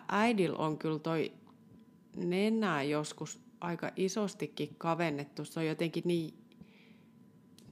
äidil 0.08 0.54
on 0.58 0.78
kyllä 0.78 0.98
toi 0.98 1.32
nenä 2.16 2.82
joskus 2.82 3.40
aika 3.60 3.90
isostikin 3.96 4.74
kavennettu. 4.78 5.44
Se 5.44 5.60
on 5.60 5.66
jotenkin 5.66 6.02
niin, 6.06 6.34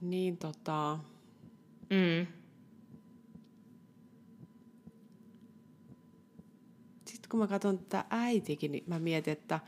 niin 0.01 0.37
tota... 0.37 0.99
Mm. 1.89 2.27
Sitten 7.05 7.29
kun 7.29 7.39
mä 7.39 7.47
katson 7.47 7.77
tätä 7.79 8.05
äitikin, 8.09 8.71
niin 8.71 8.83
mä 8.87 8.99
mietin, 8.99 9.33
että, 9.33 9.59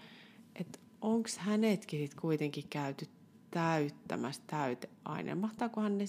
että 0.56 0.80
onko 1.02 1.30
hänetkin 1.38 2.00
sit 2.00 2.16
kuitenkin 2.16 2.64
käyty 2.70 3.08
täyttämässä 3.56 4.42
täyteaine. 4.48 5.36
Mahtaakohan 5.36 5.98
ne 5.98 6.06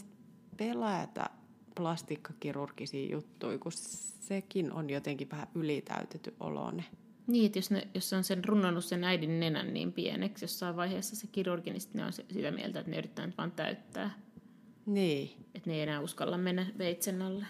pelätä 0.57 1.31
plastikkakirurgisia 1.75 3.13
juttuja, 3.13 3.59
kun 3.59 3.73
sekin 4.21 4.73
on 4.73 4.91
jotenkin 4.91 5.31
vähän 5.31 5.49
ylitäytetty 5.55 6.35
olone. 6.41 6.85
Niin, 7.27 7.47
että 7.47 7.59
jos, 7.59 7.71
ne, 7.71 7.89
jos 7.95 8.13
on 8.13 8.25
sen 8.25 8.45
runnonnut 8.45 8.85
sen 8.85 9.05
äidin 9.05 9.41
nenän 9.41 9.75
niin 9.75 9.93
pieneksi 9.93 10.45
jossain 10.45 10.77
vaiheessa 10.77 11.17
se 11.17 11.27
kirurgi, 11.27 11.71
niin 11.71 11.83
ne 11.95 12.05
on 12.05 12.13
sitä 12.13 12.51
mieltä, 12.51 12.81
että 12.81 12.91
ne 12.91 12.99
yrittää 12.99 13.27
nyt 13.27 13.39
vaan 13.39 13.53
täyttää. 13.53 14.11
Niin. 14.87 15.31
Että 15.55 15.71
ne 15.71 15.77
ei 15.77 15.83
enää 15.83 16.01
uskalla 16.01 16.39
mennä 16.39 16.67
veitsen 16.79 17.23
alle. 17.23 17.47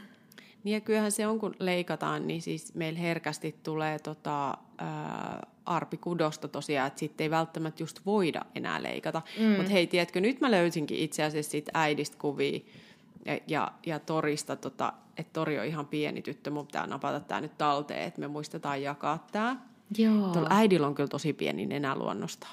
Niin 0.64 0.74
ja 0.74 0.80
kyllähän 0.80 1.12
se 1.12 1.26
on, 1.26 1.38
kun 1.38 1.54
leikataan, 1.58 2.26
niin 2.26 2.42
siis 2.42 2.74
meillä 2.74 2.98
herkästi 2.98 3.60
tulee 3.62 3.98
tota, 3.98 4.58
ää, 4.78 5.46
arpikudosta 5.64 6.48
tosiaan, 6.48 6.86
että 6.86 7.00
sitten 7.00 7.24
ei 7.24 7.30
välttämättä 7.30 7.82
just 7.82 8.00
voida 8.06 8.42
enää 8.54 8.82
leikata. 8.82 9.22
Mm. 9.38 9.56
Mutta 9.56 9.72
hei, 9.72 9.86
tiedätkö, 9.86 10.20
nyt 10.20 10.40
mä 10.40 10.50
löysinkin 10.50 10.98
itse 10.98 11.22
asiassa 11.22 11.50
siitä 11.50 11.70
äidistä 11.74 12.16
kuvia 12.18 12.60
ja, 13.26 13.38
ja, 13.46 13.72
ja 13.86 13.98
Torista, 13.98 14.56
tota, 14.56 14.92
että 15.16 15.32
Tori 15.32 15.58
on 15.58 15.66
ihan 15.66 15.86
pieni 15.86 16.22
tyttö, 16.22 16.50
mun 16.50 16.66
pitää 16.66 16.86
napata 16.86 17.20
tämä 17.20 17.40
nyt 17.40 17.58
talteen, 17.58 18.02
että 18.02 18.20
me 18.20 18.28
muistetaan 18.28 18.82
jakaa 18.82 19.26
tämä. 19.32 19.56
Joo. 19.98 20.28
Tuolla 20.32 20.48
äidillä 20.50 20.86
on 20.86 20.94
kyllä 20.94 21.08
tosi 21.08 21.32
pieni 21.32 21.66
nenä 21.66 21.96
luonnosta. 21.96 22.46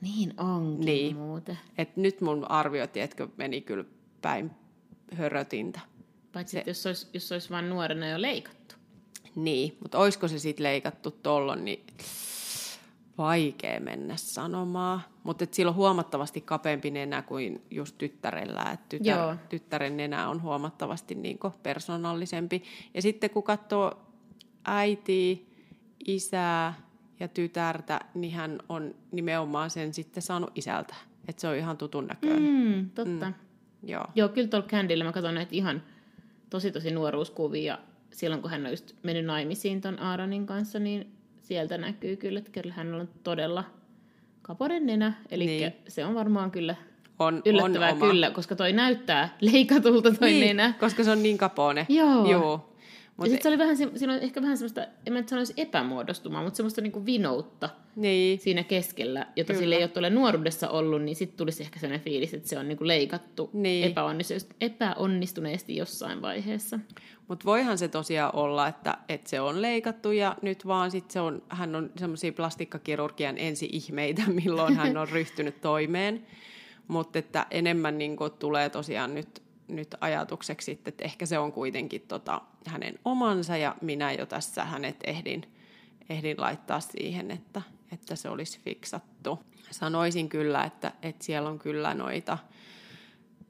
Niin 0.00 0.34
onkin 0.40 0.86
niin. 0.86 1.16
muuten. 1.16 1.58
Et 1.78 1.96
nyt 1.96 2.20
mun 2.20 2.50
arvio, 2.50 2.86
tiedätkö, 2.86 3.28
meni 3.36 3.60
kyllä 3.60 3.84
päin 4.22 4.50
hörötintä. 5.14 5.80
Paitsi, 6.32 6.56
se... 6.56 6.64
jos 6.66 6.86
olisi, 6.86 7.06
jos 7.12 7.32
olisi 7.32 7.50
vain 7.50 7.70
nuorena 7.70 8.08
jo 8.08 8.22
leikattu. 8.22 8.63
Niin, 9.34 9.76
mutta 9.80 9.98
olisiko 9.98 10.28
se 10.28 10.38
sitten 10.38 10.64
leikattu 10.64 11.10
tollon, 11.10 11.64
niin 11.64 11.86
vaikea 13.18 13.80
mennä 13.80 14.16
sanomaan. 14.16 15.00
Mutta 15.22 15.46
sillä 15.50 15.68
on 15.68 15.74
huomattavasti 15.76 16.40
kapeampi 16.40 16.90
nenä 16.90 17.22
kuin 17.22 17.62
just 17.70 17.98
tyttärellä. 17.98 18.72
Et 18.72 18.88
tytär, 18.88 19.36
tyttären 19.48 19.96
nenä 19.96 20.28
on 20.28 20.42
huomattavasti 20.42 21.14
niin 21.14 21.38
persoonallisempi. 21.62 22.62
Ja 22.94 23.02
sitten 23.02 23.30
kun 23.30 23.42
katsoo 23.42 23.98
äitiä, 24.64 25.36
isää 26.06 26.74
ja 27.20 27.28
tytärtä, 27.28 28.00
niin 28.14 28.32
hän 28.32 28.58
on 28.68 28.94
nimenomaan 29.12 29.70
sen 29.70 29.94
sitten 29.94 30.22
saanut 30.22 30.50
isältä. 30.54 30.94
Että 31.28 31.40
se 31.40 31.48
on 31.48 31.56
ihan 31.56 31.76
tutun 31.76 32.06
näköinen. 32.06 32.42
Mm, 32.42 32.90
totta. 32.90 33.26
Mm, 33.26 33.34
joo. 33.82 34.04
joo, 34.14 34.28
kyllä 34.28 34.48
tuolla 34.48 34.66
Candyllä 34.66 35.04
mä 35.04 35.12
katson 35.12 35.34
näitä 35.34 35.54
ihan 35.54 35.82
tosi 36.50 36.72
tosi 36.72 36.90
nuoruuskuvia. 36.90 37.78
Silloin 38.14 38.42
kun 38.42 38.50
hän 38.50 38.64
on 38.66 38.70
just 38.70 38.94
mennyt 39.02 39.24
naimisiin 39.24 39.80
ton 39.80 40.00
Aaronin 40.00 40.46
kanssa, 40.46 40.78
niin 40.78 41.12
sieltä 41.42 41.78
näkyy 41.78 42.16
kyllä, 42.16 42.38
että 42.38 42.50
kyllä 42.50 42.74
hän 42.74 42.94
on 42.94 43.08
todella 43.24 43.64
kaporen 44.42 44.86
nenä. 44.86 45.12
Eli 45.30 45.46
niin. 45.46 45.72
se 45.88 46.04
on 46.04 46.14
varmaan 46.14 46.50
kyllä 46.50 46.74
on, 47.18 47.42
yllättävää 47.44 47.92
on 47.92 47.98
kyllä, 47.98 48.30
koska 48.30 48.56
toi 48.56 48.72
näyttää 48.72 49.36
leikatulta 49.40 50.14
toi 50.14 50.30
niin, 50.30 50.46
nenä. 50.46 50.74
koska 50.80 51.04
se 51.04 51.10
on 51.10 51.22
niin 51.22 51.38
kapone. 51.38 51.86
Joo. 51.88 52.30
Joo. 52.30 52.74
Mut 53.16 53.26
ja 53.26 53.30
sitten 53.30 53.42
se 53.42 53.48
oli 53.48 53.58
vähän, 53.58 53.76
siinä 53.76 54.12
on 54.12 54.20
ehkä 54.20 54.42
vähän 54.42 54.56
semmoista, 54.56 54.86
en 55.06 55.12
mä 55.12 55.18
nyt 55.18 55.28
sanoisi 55.28 55.54
epämuodostumaa, 55.56 56.42
mutta 56.42 56.56
semmoista 56.56 56.80
niinku 56.80 57.06
vinoutta 57.06 57.70
niin. 57.96 58.38
siinä 58.38 58.64
keskellä, 58.64 59.26
jota 59.36 59.46
Kyllä. 59.46 59.60
sille 59.60 59.74
ei 59.74 59.82
ole 59.82 59.88
tuolle 59.88 60.10
nuoruudessa 60.10 60.68
ollut, 60.68 61.02
niin 61.02 61.16
sitten 61.16 61.36
tulisi 61.36 61.62
ehkä 61.62 61.80
sellainen 61.80 62.04
fiilis, 62.04 62.34
että 62.34 62.48
se 62.48 62.58
on 62.58 62.68
niinku 62.68 62.86
leikattu 62.86 63.50
niin. 63.52 63.94
epäonnistuneesti 64.60 65.76
jossain 65.76 66.22
vaiheessa. 66.22 66.78
Mutta 67.28 67.44
voihan 67.44 67.78
se 67.78 67.88
tosiaan 67.88 68.34
olla, 68.34 68.68
että, 68.68 68.98
että 69.08 69.30
se 69.30 69.40
on 69.40 69.62
leikattu 69.62 70.12
ja 70.12 70.36
nyt 70.42 70.66
vaan 70.66 70.90
sit 70.90 71.10
se 71.10 71.20
on, 71.20 71.42
hän 71.48 71.74
on 71.74 71.90
semmoisia 71.96 72.32
plastikkakirurgian 72.32 73.38
ensi-ihmeitä, 73.38 74.22
milloin 74.44 74.76
hän 74.76 74.96
on 74.96 75.08
ryhtynyt 75.08 75.60
toimeen. 75.60 76.26
Mutta 76.88 77.18
että 77.18 77.46
enemmän 77.50 77.98
niin 77.98 78.16
tulee 78.38 78.70
tosiaan 78.70 79.14
nyt 79.14 79.44
nyt 79.68 79.94
ajatukseksi, 80.00 80.80
että 80.86 81.04
ehkä 81.04 81.26
se 81.26 81.38
on 81.38 81.52
kuitenkin 81.52 82.00
tota 82.08 82.40
hänen 82.66 82.98
omansa 83.04 83.56
ja 83.56 83.76
minä 83.80 84.12
jo 84.12 84.26
tässä 84.26 84.64
hänet 84.64 84.96
ehdin, 85.04 85.42
ehdin 86.08 86.40
laittaa 86.40 86.80
siihen, 86.80 87.30
että, 87.30 87.62
että 87.94 88.16
se 88.16 88.28
olisi 88.28 88.60
fiksattu. 88.60 89.38
Sanoisin 89.70 90.28
kyllä, 90.28 90.64
että, 90.64 90.92
että 91.02 91.24
siellä 91.24 91.48
on 91.48 91.58
kyllä 91.58 91.94
noita 91.94 92.38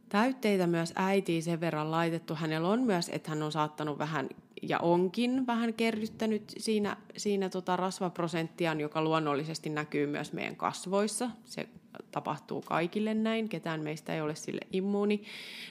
täytteitä 0.09 0.67
myös 0.67 0.93
äitiin 0.97 1.43
sen 1.43 1.61
verran 1.61 1.91
laitettu. 1.91 2.35
Hänellä 2.35 2.69
on 2.69 2.81
myös, 2.83 3.09
että 3.09 3.31
hän 3.31 3.43
on 3.43 3.53
saattanut 3.53 3.99
vähän 3.99 4.29
ja 4.63 4.79
onkin 4.79 5.47
vähän 5.47 5.75
kerryttänyt 5.75 6.43
siinä, 6.57 6.97
siinä 7.17 7.49
tota 7.49 7.77
rasvaprosenttiaan, 7.77 8.81
joka 8.81 9.03
luonnollisesti 9.03 9.71
näkyy 9.71 10.07
myös 10.07 10.33
meidän 10.33 10.57
kasvoissa. 10.57 11.31
Se 11.45 11.69
tapahtuu 12.11 12.63
kaikille 12.63 13.15
näin, 13.15 13.49
ketään 13.49 13.81
meistä 13.81 14.15
ei 14.15 14.21
ole 14.21 14.35
sille 14.35 14.61
immuuni, 14.73 15.23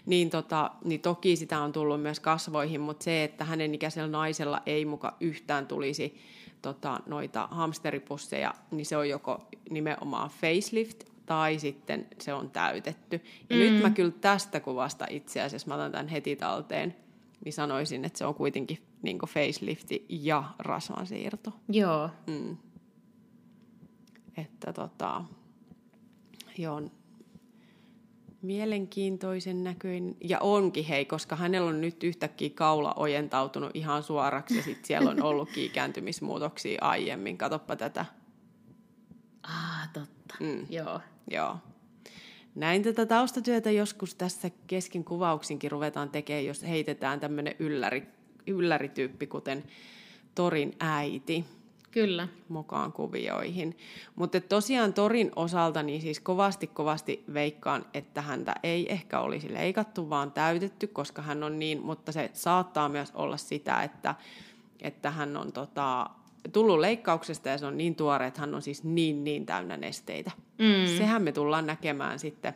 niin, 0.05 0.29
tota, 0.29 0.71
niin 0.83 1.01
toki 1.01 1.35
sitä 1.35 1.59
on 1.59 1.71
tullut 1.71 2.01
myös 2.01 2.19
kasvoihin, 2.19 2.81
mutta 2.81 3.03
se, 3.03 3.23
että 3.23 3.43
hänen 3.43 3.75
ikäisellä 3.75 4.07
naisella 4.07 4.61
ei 4.65 4.85
muka 4.85 5.17
yhtään 5.19 5.67
tulisi 5.67 6.17
tota, 6.63 6.99
noita 7.05 7.47
hamsteripusseja, 7.51 8.53
niin 8.71 8.85
se 8.85 8.97
on 8.97 9.09
joko 9.09 9.47
nimenomaan 9.69 10.29
facelift 10.29 11.03
tai 11.25 11.59
sitten 11.59 12.07
se 12.19 12.33
on 12.33 12.49
täytetty. 12.49 13.21
Ja 13.49 13.55
mm. 13.55 13.59
nyt 13.59 13.81
mä 13.81 13.89
kyllä 13.89 14.11
tästä 14.21 14.59
kuvasta 14.59 15.05
itse 15.09 15.41
asiassa, 15.41 15.67
mä 15.67 15.75
otan 15.75 15.91
tämän 15.91 16.07
heti 16.07 16.35
talteen, 16.35 16.95
niin 17.45 17.53
sanoisin, 17.53 18.05
että 18.05 18.17
se 18.17 18.25
on 18.25 18.35
kuitenkin 18.35 18.77
niin 19.01 19.19
facelifti 19.27 20.05
ja 20.09 20.43
rasvansiirto. 20.59 21.53
Joo. 21.69 22.09
Mm. 22.27 22.57
Että 24.37 24.73
tota, 24.73 25.25
joo, 26.57 26.81
mielenkiintoisen 28.43 29.63
näköinen. 29.63 30.15
Ja 30.23 30.39
onkin 30.39 30.85
hei, 30.85 31.05
koska 31.05 31.35
hänellä 31.35 31.69
on 31.69 31.81
nyt 31.81 32.03
yhtäkkiä 32.03 32.49
kaula 32.49 32.93
ojentautunut 32.95 33.71
ihan 33.73 34.03
suoraksi 34.03 34.57
ja 34.57 34.63
sitten 34.63 34.85
siellä 34.85 35.09
on 35.09 35.23
ollutkin 35.23 35.65
ikääntymismuutoksia 35.71 36.77
aiemmin. 36.81 37.37
Katoppa 37.37 37.75
tätä. 37.75 38.05
Ah, 39.43 39.89
totta. 39.93 40.35
Mm. 40.39 40.65
Joo. 40.69 40.99
Joo. 41.31 41.57
Näin 42.55 42.83
tätä 42.83 43.05
taustatyötä 43.05 43.71
joskus 43.71 44.15
tässä 44.15 44.51
kesken 44.67 45.03
kuvauksinkin 45.03 45.71
ruvetaan 45.71 46.09
tekemään, 46.09 46.45
jos 46.45 46.63
heitetään 46.63 47.19
tämmöinen 47.19 47.55
ylläri, 47.59 48.03
yllärityyppi, 48.47 49.27
kuten 49.27 49.63
Torin 50.35 50.75
äiti. 50.79 51.45
Kyllä. 51.93 52.27
mukaan 52.49 52.91
kuvioihin. 52.91 53.77
Mutta 54.15 54.41
tosiaan 54.41 54.93
Torin 54.93 55.31
osalta 55.35 55.83
niin 55.83 56.01
siis 56.01 56.19
kovasti 56.19 56.67
kovasti 56.67 57.23
veikkaan, 57.33 57.85
että 57.93 58.21
häntä 58.21 58.55
ei 58.63 58.91
ehkä 58.91 59.19
olisi 59.19 59.53
leikattu, 59.53 60.09
vaan 60.09 60.31
täytetty, 60.31 60.87
koska 60.87 61.21
hän 61.21 61.43
on 61.43 61.59
niin, 61.59 61.81
mutta 61.81 62.11
se 62.11 62.29
saattaa 62.33 62.89
myös 62.89 63.11
olla 63.13 63.37
sitä, 63.37 63.83
että, 63.83 64.15
että 64.81 65.11
hän 65.11 65.37
on 65.37 65.51
tota, 65.51 66.09
tullut 66.53 66.79
leikkauksesta 66.79 67.49
ja 67.49 67.57
se 67.57 67.65
on 67.65 67.77
niin 67.77 67.95
tuore, 67.95 68.27
että 68.27 68.41
hän 68.41 68.55
on 68.55 68.61
siis 68.61 68.83
niin 68.83 69.23
niin 69.23 69.45
täynnä 69.45 69.77
nesteitä. 69.77 70.31
Mm. 70.59 70.97
Sehän 70.97 71.21
me 71.21 71.31
tullaan 71.31 71.65
näkemään 71.65 72.19
sitten 72.19 72.53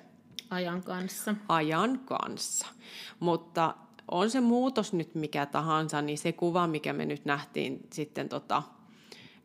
ajan 0.49 0.83
kanssa. 0.83 1.35
Ajan 1.49 1.99
kanssa. 1.99 2.67
Mutta 3.19 3.75
on 4.11 4.29
se 4.29 4.41
muutos 4.41 4.93
nyt 4.93 5.15
mikä 5.15 5.45
tahansa, 5.45 6.01
niin 6.01 6.17
se 6.17 6.31
kuva, 6.31 6.67
mikä 6.67 6.93
me 6.93 7.05
nyt 7.05 7.25
nähtiin 7.25 7.79
sitten 7.93 8.29
tota, 8.29 8.63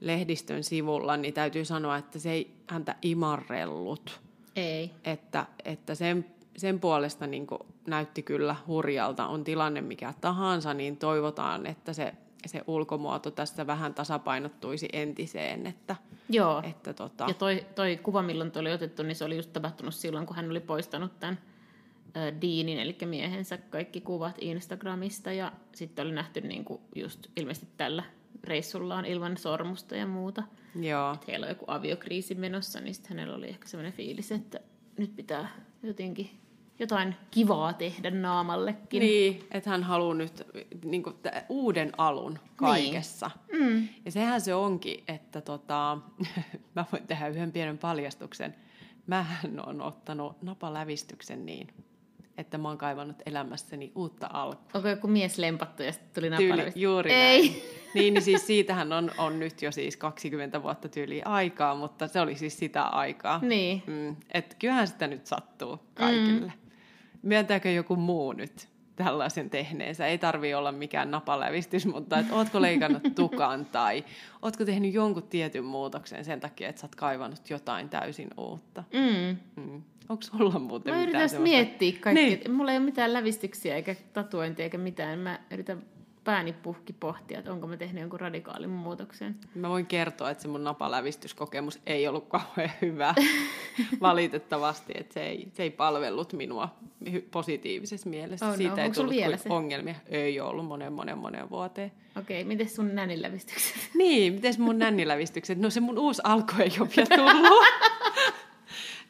lehdistön 0.02 0.64
sivulla, 0.64 1.16
niin 1.16 1.34
täytyy 1.34 1.64
sanoa, 1.64 1.96
että 1.96 2.18
se 2.18 2.30
ei 2.30 2.54
häntä 2.68 2.96
imarrellut. 3.02 4.20
Ei. 4.56 4.90
Että, 5.04 5.46
että 5.64 5.94
sen, 5.94 6.26
sen 6.56 6.80
puolesta 6.80 7.26
niin 7.26 7.46
näytti 7.86 8.22
kyllä 8.22 8.56
hurjalta. 8.66 9.26
On 9.26 9.44
tilanne 9.44 9.80
mikä 9.80 10.14
tahansa, 10.20 10.74
niin 10.74 10.96
toivotaan, 10.96 11.66
että 11.66 11.92
se, 11.92 12.14
se 12.46 12.62
ulkomuoto 12.66 13.30
tässä 13.30 13.66
vähän 13.66 13.94
tasapainottuisi 13.94 14.88
entiseen. 14.92 15.66
Että, 15.66 15.96
Joo. 16.28 16.62
Että 16.64 16.94
tota... 16.94 17.24
Ja 17.28 17.34
toi, 17.34 17.66
toi 17.74 17.96
kuva, 18.02 18.22
milloin 18.22 18.50
toi 18.50 18.60
oli 18.60 18.72
otettu, 18.72 19.02
niin 19.02 19.16
se 19.16 19.24
oli 19.24 19.36
just 19.36 19.52
tapahtunut 19.52 19.94
silloin, 19.94 20.26
kun 20.26 20.36
hän 20.36 20.50
oli 20.50 20.60
poistanut 20.60 21.20
tämän 21.20 21.38
Deanin, 22.14 22.78
eli 22.78 22.96
miehensä, 23.04 23.58
kaikki 23.58 24.00
kuvat 24.00 24.36
Instagramista. 24.40 25.32
Ja 25.32 25.52
sitten 25.74 26.06
oli 26.06 26.14
nähty 26.14 26.40
niin 26.40 26.64
kuin 26.64 26.80
just 26.94 27.26
ilmeisesti 27.36 27.68
tällä 27.76 28.02
reissullaan 28.44 29.04
ilman 29.04 29.36
sormusta 29.36 29.96
ja 29.96 30.06
muuta. 30.06 30.42
Joo. 30.80 31.14
Että 31.14 31.26
heillä 31.28 31.44
on 31.44 31.50
joku 31.50 31.64
aviokriisi 31.68 32.34
menossa, 32.34 32.80
niin 32.80 32.94
sitten 32.94 33.16
hänellä 33.16 33.36
oli 33.36 33.48
ehkä 33.48 33.68
sellainen 33.68 33.92
fiilis, 33.92 34.32
että 34.32 34.60
nyt 34.98 35.16
pitää 35.16 35.48
jotenkin 35.82 36.30
jotain 36.78 37.16
kivaa 37.30 37.72
tehdä 37.72 38.10
naamallekin. 38.10 39.00
Niin, 39.00 39.44
että 39.50 39.70
hän 39.70 39.82
haluaa 39.82 40.14
nyt 40.14 40.46
niin 40.84 41.02
kuin, 41.02 41.16
uuden 41.48 41.92
alun 41.98 42.38
kaikessa. 42.56 43.30
Niin. 43.52 43.62
Mm. 43.62 43.88
Ja 44.04 44.10
sehän 44.10 44.40
se 44.40 44.54
onkin, 44.54 45.04
että 45.08 45.40
tota, 45.40 45.98
mä 46.76 46.84
voin 46.92 47.06
tehdä 47.06 47.28
yhden 47.28 47.52
pienen 47.52 47.78
paljastuksen. 47.78 48.54
Mähän 49.06 49.66
on 49.66 49.80
ottanut 49.80 50.42
napalävistyksen 50.42 51.46
niin, 51.46 51.68
että 52.38 52.58
mä 52.58 52.68
oon 52.68 52.78
kaivannut 52.78 53.16
elämässäni 53.26 53.92
uutta 53.94 54.30
alkua. 54.32 54.70
Onko 54.74 54.88
joku 54.88 55.06
mies 55.08 55.38
lempattu 55.38 55.82
ja 55.82 55.92
sitten 55.92 56.10
tuli 56.14 56.30
napalävistys? 56.30 56.82
juuri 56.82 57.12
Ei. 57.12 57.48
Näin. 57.48 57.62
Niin, 57.94 58.14
niin 58.14 58.22
siis 58.22 58.46
siitähän 58.46 58.92
on, 58.92 59.10
on 59.18 59.38
nyt 59.38 59.62
jo 59.62 59.72
siis 59.72 59.96
20 59.96 60.62
vuotta 60.62 60.88
tyyliä 60.88 61.22
aikaa, 61.24 61.74
mutta 61.74 62.08
se 62.08 62.20
oli 62.20 62.36
siis 62.36 62.58
sitä 62.58 62.82
aikaa. 62.82 63.38
Niin. 63.42 63.82
Mm, 63.86 64.16
että 64.34 64.56
kyllähän 64.58 64.88
sitä 64.88 65.06
nyt 65.06 65.26
sattuu 65.26 65.78
kaikille. 65.94 66.46
Mm. 66.46 66.70
Myöntääkö 67.22 67.70
joku 67.70 67.96
muu 67.96 68.32
nyt 68.32 68.68
tällaisen 68.96 69.50
tehneensä? 69.50 70.06
Ei 70.06 70.18
tarvi 70.18 70.54
olla 70.54 70.72
mikään 70.72 71.10
napalävistys, 71.10 71.86
mutta 71.86 72.18
et 72.18 72.26
ootko 72.30 72.62
leikannut 72.62 73.02
tukan 73.14 73.64
tai 73.66 74.04
ootko 74.42 74.64
tehnyt 74.64 74.94
jonkun 74.94 75.22
tietyn 75.22 75.64
muutoksen 75.64 76.24
sen 76.24 76.40
takia, 76.40 76.68
että 76.68 76.80
sä 76.80 76.86
oot 76.86 76.94
kaivannut 76.94 77.50
jotain 77.50 77.88
täysin 77.88 78.30
uutta? 78.36 78.84
Mm. 78.92 79.36
Mm. 79.64 79.82
Onko 80.08 80.22
sulla 80.22 80.58
muuten 80.58 80.94
Mä 80.94 81.00
mitään 81.00 81.02
yritän 81.02 81.28
semmoista? 81.28 81.56
miettiä 81.56 81.92
kaikki. 82.00 82.24
Niin. 82.24 82.50
Mulla 82.52 82.70
ei 82.72 82.78
ole 82.78 82.84
mitään 82.84 83.12
lävistyksiä 83.12 83.76
eikä 83.76 83.96
tatuointia 84.12 84.64
eikä 84.64 84.78
mitään. 84.78 85.18
Mä 85.18 85.38
yritän 85.50 85.82
pääni 86.24 86.52
puhki 86.52 86.92
pohtia, 86.92 87.38
että 87.38 87.52
onko 87.52 87.66
mä 87.66 87.76
tehnyt 87.76 88.00
jonkun 88.00 88.20
radikaalin 88.20 88.70
muutoksen. 88.70 89.36
Mä 89.54 89.68
voin 89.68 89.86
kertoa, 89.86 90.30
että 90.30 90.42
se 90.42 90.48
mun 90.48 90.64
napalävistyskokemus 90.64 91.80
ei 91.86 92.08
ollut 92.08 92.28
kauhean 92.28 92.70
hyvä 92.82 93.14
valitettavasti, 94.00 94.92
että 94.96 95.14
se 95.14 95.22
ei, 95.26 95.48
se 95.52 95.62
ei 95.62 95.70
palvellut 95.70 96.32
minua 96.32 96.68
positiivisessa 97.30 98.08
mielessä. 98.08 98.46
Oh 98.46 98.52
no, 98.52 98.56
Siitä 98.56 98.82
ei 98.82 98.84
onko 98.84 98.94
tullut 98.94 99.14
vielä 99.14 99.36
se? 99.36 99.48
ongelmia. 99.48 99.94
Ei 100.06 100.40
ollut 100.40 100.66
monen 100.66 100.92
monen 100.92 101.18
monen 101.18 101.50
vuoteen. 101.50 101.92
Okei, 102.18 102.40
okay, 102.40 102.48
miten 102.48 102.68
sun 102.68 102.94
nänilävistykset? 102.94 103.90
Niin, 103.94 104.32
miten 104.32 104.54
mun 104.58 104.78
nännilävistykset? 104.78 105.58
No 105.58 105.70
se 105.70 105.80
mun 105.80 105.98
uusi 105.98 106.22
alku 106.24 106.52
ei 106.58 106.72
ole 106.80 106.88
vielä 106.96 107.16
tullut. 107.16 107.64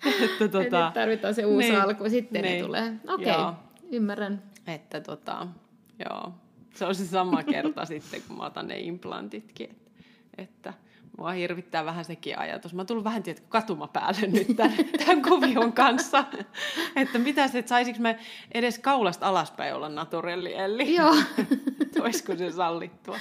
että, 0.23 0.49
Tota, 0.49 0.85
nyt 0.85 0.95
tarvitaan 0.95 1.35
se 1.35 1.47
uusi 1.47 1.69
niin, 1.69 1.81
alku, 1.81 2.09
sitten 2.09 2.43
niin, 2.43 2.57
ne 2.57 2.63
tulee. 2.63 2.93
Okei, 3.09 3.33
joo. 3.33 3.49
okay, 3.49 3.55
ymmärrän. 3.93 4.43
että 4.67 5.01
tota, 5.01 5.47
joo. 6.09 6.33
Se 6.75 6.85
on 6.85 6.95
se 6.95 7.07
sama 7.07 7.43
kerta 7.43 7.85
sitten, 7.95 8.23
kun 8.29 8.37
mä 8.37 8.47
otan 8.47 8.69
ne 8.69 8.79
implantitkin. 8.81 9.71
Että, 10.39 10.71
että 10.71 10.75
mua 11.19 11.31
hirvittää 11.31 11.85
vähän 11.85 12.05
sekin 12.05 12.39
ajatus. 12.39 12.75
Mä 12.75 12.85
tullut 12.85 13.05
vähän 13.05 13.23
tietysti 13.23 13.47
katuma 13.51 13.87
päälle 13.89 14.27
nyt 14.27 14.57
tämän, 14.57 14.77
tämän 15.07 15.23
kuvion 15.23 15.73
kanssa. 15.73 16.25
että 16.97 17.19
mitä 17.19 17.49
se, 17.49 17.59
että 17.59 17.69
saisinko 17.69 18.01
mä 18.01 18.15
edes 18.53 18.79
kaulasta 18.79 19.29
alaspäin 19.29 19.75
olla 19.75 19.89
naturelli, 19.89 20.55
eli 20.55 20.95
Joo, 20.95 21.15
olisiko 22.03 22.37
se 22.37 22.51
sallittua. 22.51 23.19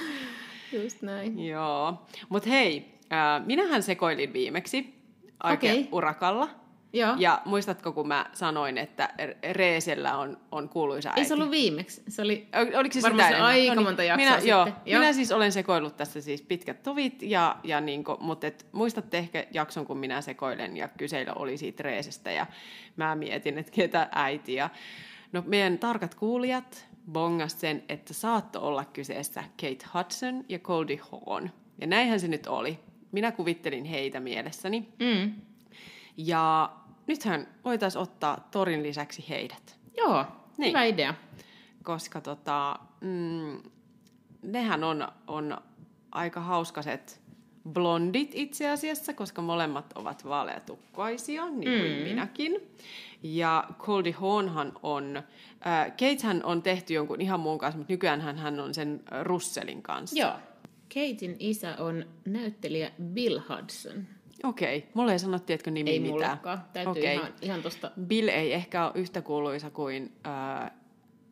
just 0.83 1.01
näin. 1.01 1.45
Joo, 1.45 2.05
mutta 2.29 2.49
hei, 2.49 2.99
äh, 3.13 3.45
minähän 3.45 3.83
sekoilin 3.83 4.33
viimeksi 4.33 4.95
oikein 5.43 5.79
Okei. 5.79 5.89
urakalla. 5.91 6.49
Joo. 6.93 7.15
Ja 7.17 7.41
muistatko, 7.45 7.91
kun 7.91 8.07
mä 8.07 8.25
sanoin, 8.33 8.77
että 8.77 9.09
Reesellä 9.51 10.17
on, 10.17 10.37
on 10.51 10.69
kuuluisa 10.69 11.09
äiti? 11.09 11.21
Ei 11.21 11.25
se 11.25 11.33
ollut 11.33 11.51
viimeksi. 11.51 12.03
Se 12.07 12.21
oli 12.21 12.47
Oliko 12.79 12.93
se 12.93 13.01
Varmaan 13.01 13.27
sitä 13.27 13.37
se 13.37 13.43
aika 13.43 13.75
No 13.75 13.81
niin, 13.81 13.87
monta 13.87 14.03
jaksoa 14.03 14.25
minä, 14.25 14.31
sitten. 14.31 14.49
Joo, 14.49 14.67
Joo. 14.85 14.99
minä 14.99 15.13
siis 15.13 15.31
olen 15.31 15.51
sekoillut 15.51 15.97
tässä 15.97 16.21
siis 16.21 16.41
pitkät 16.41 16.83
tovit, 16.83 17.21
ja, 17.21 17.55
ja 17.63 17.81
niin 17.81 18.03
kuin, 18.03 18.17
mutta 18.19 18.47
et, 18.47 18.65
muistatte 18.71 19.17
ehkä 19.17 19.45
jakson, 19.53 19.85
kun 19.85 19.97
minä 19.97 20.21
sekoilen 20.21 20.77
ja 20.77 20.87
kyseillä 20.87 21.33
oli 21.33 21.57
siitä 21.57 21.83
Reesestä 21.83 22.31
ja 22.31 22.45
mä 22.95 23.15
mietin, 23.15 23.57
että 23.57 23.71
ketä 23.71 24.09
äiti. 24.11 24.53
Ja, 24.53 24.69
no 25.31 25.43
meidän 25.47 25.77
tarkat 25.77 26.15
kuulijat 26.15 26.87
bongas 27.11 27.61
sen, 27.61 27.83
että 27.89 28.13
saatto 28.13 28.67
olla 28.67 28.85
kyseessä 28.85 29.43
Kate 29.61 29.85
Hudson 29.93 30.45
ja 30.49 30.59
Goldie 30.59 30.99
Hawn. 31.11 31.49
Ja 31.81 31.87
näinhän 31.87 32.19
se 32.19 32.27
nyt 32.27 32.47
oli. 32.47 32.79
Minä 33.11 33.31
kuvittelin 33.31 33.85
heitä 33.85 34.19
mielessäni. 34.19 34.89
Mm. 34.99 35.33
Ja 36.17 36.71
nythän 37.11 37.47
voitaisiin 37.65 38.01
ottaa 38.01 38.47
Torin 38.51 38.83
lisäksi 38.83 39.25
heidät. 39.29 39.75
Joo, 39.97 40.25
Niin. 40.57 40.69
hyvä 40.69 40.83
idea. 40.83 41.13
koska 41.83 42.21
tota, 42.21 42.79
mm, 43.01 43.61
nehän 44.41 44.83
on, 44.83 45.07
on 45.27 45.57
aika 46.11 46.39
hauskaset 46.41 47.21
blondit 47.73 48.31
itse 48.33 48.69
asiassa, 48.69 49.13
koska 49.13 49.41
molemmat 49.41 49.93
ovat 49.95 50.25
vaaleatukkaisia, 50.25 51.45
niin 51.49 51.79
kuin 51.79 51.91
Mm. 51.97 52.03
minäkin. 52.03 52.55
Ja 53.23 53.63
Goldie 53.79 54.11
Hawnhan 54.13 54.71
on, 54.83 55.17
äh, 55.67 55.87
Katehän 55.91 56.43
on 56.43 56.61
tehty 56.61 56.93
jonkun 56.93 57.21
ihan 57.21 57.39
muun 57.39 57.57
kanssa, 57.57 57.77
mutta 57.77 57.93
nykyään 57.93 58.21
hän 58.21 58.59
on 58.59 58.73
sen 58.73 59.03
äh, 59.13 59.21
Russellin 59.23 59.81
kanssa. 59.81 60.17
Joo. 60.19 60.33
Katein 60.93 61.35
isä 61.39 61.75
on 61.79 62.05
näyttelijä 62.25 62.91
Bill 63.03 63.39
Hudson. 63.49 64.07
Okei, 64.43 64.77
okay. 64.77 64.89
mulle 64.93 65.11
ei 65.11 65.19
sanottu, 65.19 65.45
tiedätkö 65.45 65.71
nimi 65.71 65.89
Ei 65.89 65.99
mitään. 65.99 66.13
mullekaan. 66.13 66.63
Täytyy 66.73 66.91
Okei. 66.91 67.15
ihan, 67.15 67.33
ihan 67.41 67.61
tosta... 67.61 67.91
Bill 68.01 68.27
ei 68.27 68.53
ehkä 68.53 68.85
ole 68.85 68.91
yhtä 68.95 69.21
kuuluisa 69.21 69.69
kuin 69.69 70.11
äh, 70.27 70.71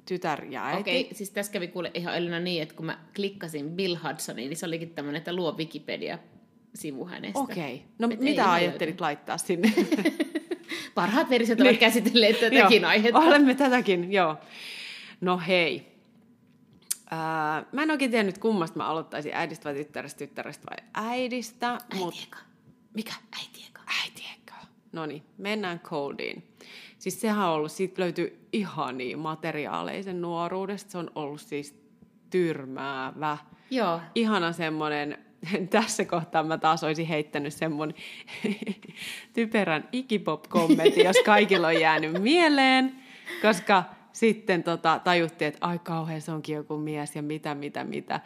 tytär 0.06 0.46
ja 0.46 0.66
äiti. 0.66 0.82
Okei, 0.82 1.02
okay, 1.02 1.14
siis 1.14 1.30
tässä 1.32 1.52
kävi 1.52 1.68
kuule 1.68 1.92
ihan 1.94 2.18
Elina 2.18 2.40
niin, 2.40 2.62
että 2.64 2.76
kun 2.76 2.86
mä 2.86 3.00
klikkasin 3.16 3.70
Bill 3.72 3.98
Hudsoniin, 4.04 4.50
niin 4.50 4.58
se 4.58 4.66
olikin 4.66 4.90
tämmöinen, 4.90 5.18
että 5.18 5.34
luo 5.34 5.52
Wikipedia-sivu 5.58 7.06
hänestä. 7.06 7.40
Okei, 7.40 7.84
no 8.00 8.08
Et 8.12 8.12
ei 8.12 8.18
mitä 8.20 8.52
ajattelit 8.52 9.02
laittaa 9.02 9.38
sinne? 9.38 9.74
Parhaat 10.96 11.30
versiot 11.30 11.62
ovat 11.62 11.78
käsitelleet 11.78 12.40
tätäkin 12.50 12.82
Joo, 12.82 12.90
aihetta. 12.90 13.20
Olemme 13.20 13.56
tätäkin, 13.56 14.14
joo. 14.14 14.38
No 15.22 15.42
hei. 15.48 15.90
Ää, 17.12 17.66
mä 17.72 17.84
en 17.84 17.92
oikein 17.92 18.12
tiennyt, 18.12 18.38
kummasta 18.38 18.78
mä 18.78 18.88
aloittaisin, 18.88 19.34
äidistä 19.34 19.66
vai 19.66 19.76
tyttärestä, 19.76 20.18
tyttärestä 20.18 20.66
vai 20.70 20.88
äidistä. 20.94 21.70
Äiti 21.70 22.28
eka. 22.28 22.49
Mikä? 22.94 23.14
Äiti 23.40 23.66
eka. 23.70 23.82
Äiti 24.04 24.24
eka. 24.36 24.56
No 24.92 25.06
niin, 25.06 25.24
mennään 25.38 25.80
koodiin. 25.80 26.44
Siis 26.98 27.22
sehän 27.22 27.48
on 27.48 27.54
ollut, 27.54 27.72
siitä 27.72 28.02
löytyy 28.02 28.48
ihania 28.54 29.18
materiaaleja 29.18 30.04
sen 30.04 30.22
nuoruudesta. 30.22 30.92
Se 30.92 30.98
on 30.98 31.12
ollut 31.16 31.42
siis 31.42 31.80
tyrmäävä. 32.30 33.38
Joo. 33.70 34.02
Ihana 34.16 34.52
semmoinen, 34.52 35.18
tässä 35.70 36.06
kohtaa 36.06 36.44
mä 36.44 36.58
taas 36.58 36.84
olisin 36.84 37.08
heittänyt 37.08 37.54
semmoinen 37.54 37.98
typerän 39.34 39.90
ikipop-kommentin, 39.92 41.06
jos 41.06 41.18
kaikilla 41.26 41.68
on 41.68 41.82
jäänyt 41.82 42.22
mieleen, 42.24 42.96
koska 43.42 43.84
sitten 44.12 44.64
tota, 44.64 45.00
tajuttiin, 45.04 45.48
että 45.48 45.68
ai 45.68 45.80
kauhean 45.80 46.22
se 46.22 46.32
onkin 46.32 46.56
joku 46.56 46.78
mies 46.78 47.16
ja 47.16 47.22
mitä, 47.22 47.56
mitä, 47.56 47.84
mitä. 47.84 48.20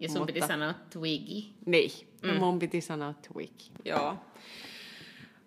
Ja 0.00 0.08
sun 0.08 0.18
Mutta... 0.18 0.32
piti 0.32 0.46
sanoa 0.46 0.74
Twiggy. 0.90 1.54
Niin, 1.66 1.90
mm. 2.22 2.38
mun 2.38 2.58
piti 2.58 2.80
sanoa 2.80 3.12
Twiggy, 3.12 3.64
joo. 3.84 4.16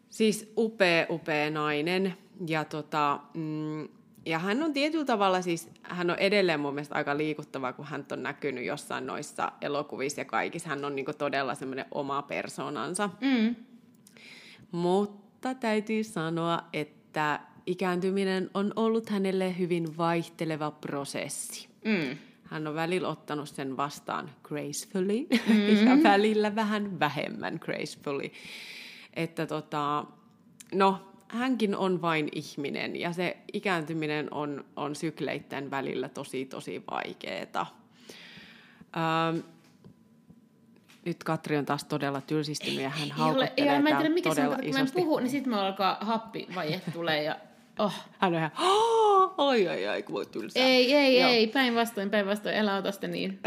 Siis 0.10 0.54
upea, 0.58 1.06
upea 1.10 1.50
nainen. 1.50 2.14
Ja, 2.48 2.66
tota, 2.66 3.20
mm, 3.34 3.88
ja 4.26 4.40
hän 4.40 4.64
on 4.64 4.74
tietyllä 4.74 5.06
tavalla 5.06 5.42
siis, 5.42 5.70
hän 5.84 6.10
on 6.10 6.20
edelleen 6.20 6.60
mun 6.60 6.74
mielestä 6.74 6.96
aika 6.96 7.18
liikuttava, 7.18 7.74
kun 7.74 7.86
hän 7.86 8.06
on 8.12 8.24
näkynyt 8.24 8.66
jossain 8.66 9.06
noissa 9.06 9.52
elokuvissa 9.62 10.22
ja 10.22 10.26
kaikissa. 10.26 10.70
Hän 10.70 10.86
on 10.86 10.96
niinku 10.96 11.14
todella 11.14 11.56
semmoinen 11.56 11.86
oma 11.92 12.22
persoonansa. 12.22 13.10
Mm. 13.22 13.56
Mutta 14.72 15.56
täytyy 15.56 16.04
sanoa, 16.04 16.60
että 16.74 17.40
ikääntyminen 17.66 18.50
on 18.54 18.74
ollut 18.76 19.10
hänelle 19.10 19.58
hyvin 19.58 19.98
vaihteleva 19.98 20.72
prosessi. 20.72 21.68
Mm. 21.86 22.18
Hän 22.54 22.68
on 22.68 22.76
välillä 22.76 23.08
ottanut 23.08 23.50
sen 23.50 23.78
vastaan 23.78 24.30
gracefully 24.44 25.28
mm-hmm. 25.48 25.88
ja 25.88 26.04
välillä 26.04 26.56
vähän 26.56 27.00
vähemmän 27.00 27.60
gracefully. 27.62 28.32
Että 29.14 29.46
tota, 29.46 30.06
no, 30.74 31.14
hänkin 31.28 31.76
on 31.76 32.02
vain 32.02 32.30
ihminen 32.32 32.96
ja 32.96 33.14
se 33.14 33.38
ikääntyminen 33.54 34.34
on, 34.34 34.66
on 34.76 34.96
sykleittäin 34.96 35.72
välillä 35.72 36.10
tosi 36.10 36.46
tosi 36.46 36.84
vaikeeta. 36.92 37.66
Ähm, 38.98 39.40
nyt 41.06 41.24
Katri 41.24 41.58
on 41.58 41.66
taas 41.66 41.84
todella 41.84 42.22
tylsistynyt 42.22 42.82
ja 42.82 42.90
hän 42.90 43.12
haukottelee 43.12 43.74
Joo, 43.74 43.82
mä 43.82 43.90
en 43.90 43.98
tiedä 43.98 44.14
mikä 44.14 44.34
se 44.34 44.48
on, 44.48 44.56
kun 44.64 44.74
mä 44.74 44.80
en 44.80 44.92
puhu, 44.94 45.20
niin 45.20 45.30
sitten 45.30 45.54
me 45.54 45.60
alkaa 45.60 45.98
happivaje 46.02 46.82
tulee 46.94 47.24
ja 47.24 47.36
oh. 47.80 47.94
Hän 48.20 48.34
on 48.34 48.40
ihan, 48.40 48.52
oh, 48.62 49.34
oi, 49.38 49.68
oi, 49.68 49.88
oi, 49.88 50.04
kun 50.04 50.14
voi 50.16 50.26
tylsää. 50.26 50.64
Ei, 50.64 50.94
ei, 50.94 51.20
joo. 51.22 51.30
ei, 51.30 51.48
päinvastoin, 51.48 52.10
päinvastoin, 52.10 52.56
älä 52.56 52.76
ota 52.76 52.92
sitä 52.92 53.08
niin. 53.08 53.40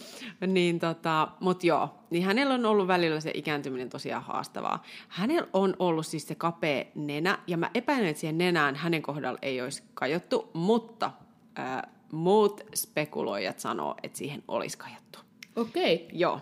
niin 0.46 0.78
tota, 0.78 1.28
mut 1.40 1.64
joo, 1.64 1.88
niin 2.10 2.24
hänellä 2.24 2.54
on 2.54 2.66
ollut 2.66 2.88
välillä 2.88 3.20
se 3.20 3.30
ikääntyminen 3.34 3.88
tosiaan 3.88 4.22
haastavaa. 4.22 4.82
Hänellä 5.08 5.48
on 5.52 5.76
ollut 5.78 6.06
siis 6.06 6.28
se 6.28 6.34
kapea 6.34 6.84
nenä, 6.94 7.38
ja 7.46 7.56
mä 7.56 7.70
epäilen, 7.74 8.08
että 8.08 8.20
siihen 8.20 8.38
nenään 8.38 8.76
hänen 8.76 9.02
kohdalla 9.02 9.38
ei 9.42 9.62
olisi 9.62 9.82
kajottu, 9.94 10.50
mutta 10.52 11.10
äh, 11.58 11.82
muut 12.12 12.60
spekuloijat 12.74 13.58
sanoo, 13.58 13.94
että 14.02 14.18
siihen 14.18 14.42
olisi 14.48 14.78
kajottu. 14.78 15.18
Okei. 15.56 15.94
Okay. 15.94 16.18
Joo. 16.18 16.40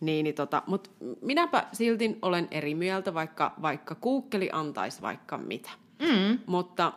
Niin, 0.00 0.24
niin 0.24 0.34
tota, 0.34 0.62
mutta 0.66 0.90
minäpä 1.20 1.66
silti 1.72 2.18
olen 2.22 2.48
eri 2.50 2.74
mieltä, 2.74 3.14
vaikka, 3.14 3.54
vaikka 3.62 3.94
kuukkeli 3.94 4.50
antaisi 4.52 5.02
vaikka 5.02 5.38
mitä. 5.38 5.70
Mm. 5.98 6.38
Mutta 6.46 6.92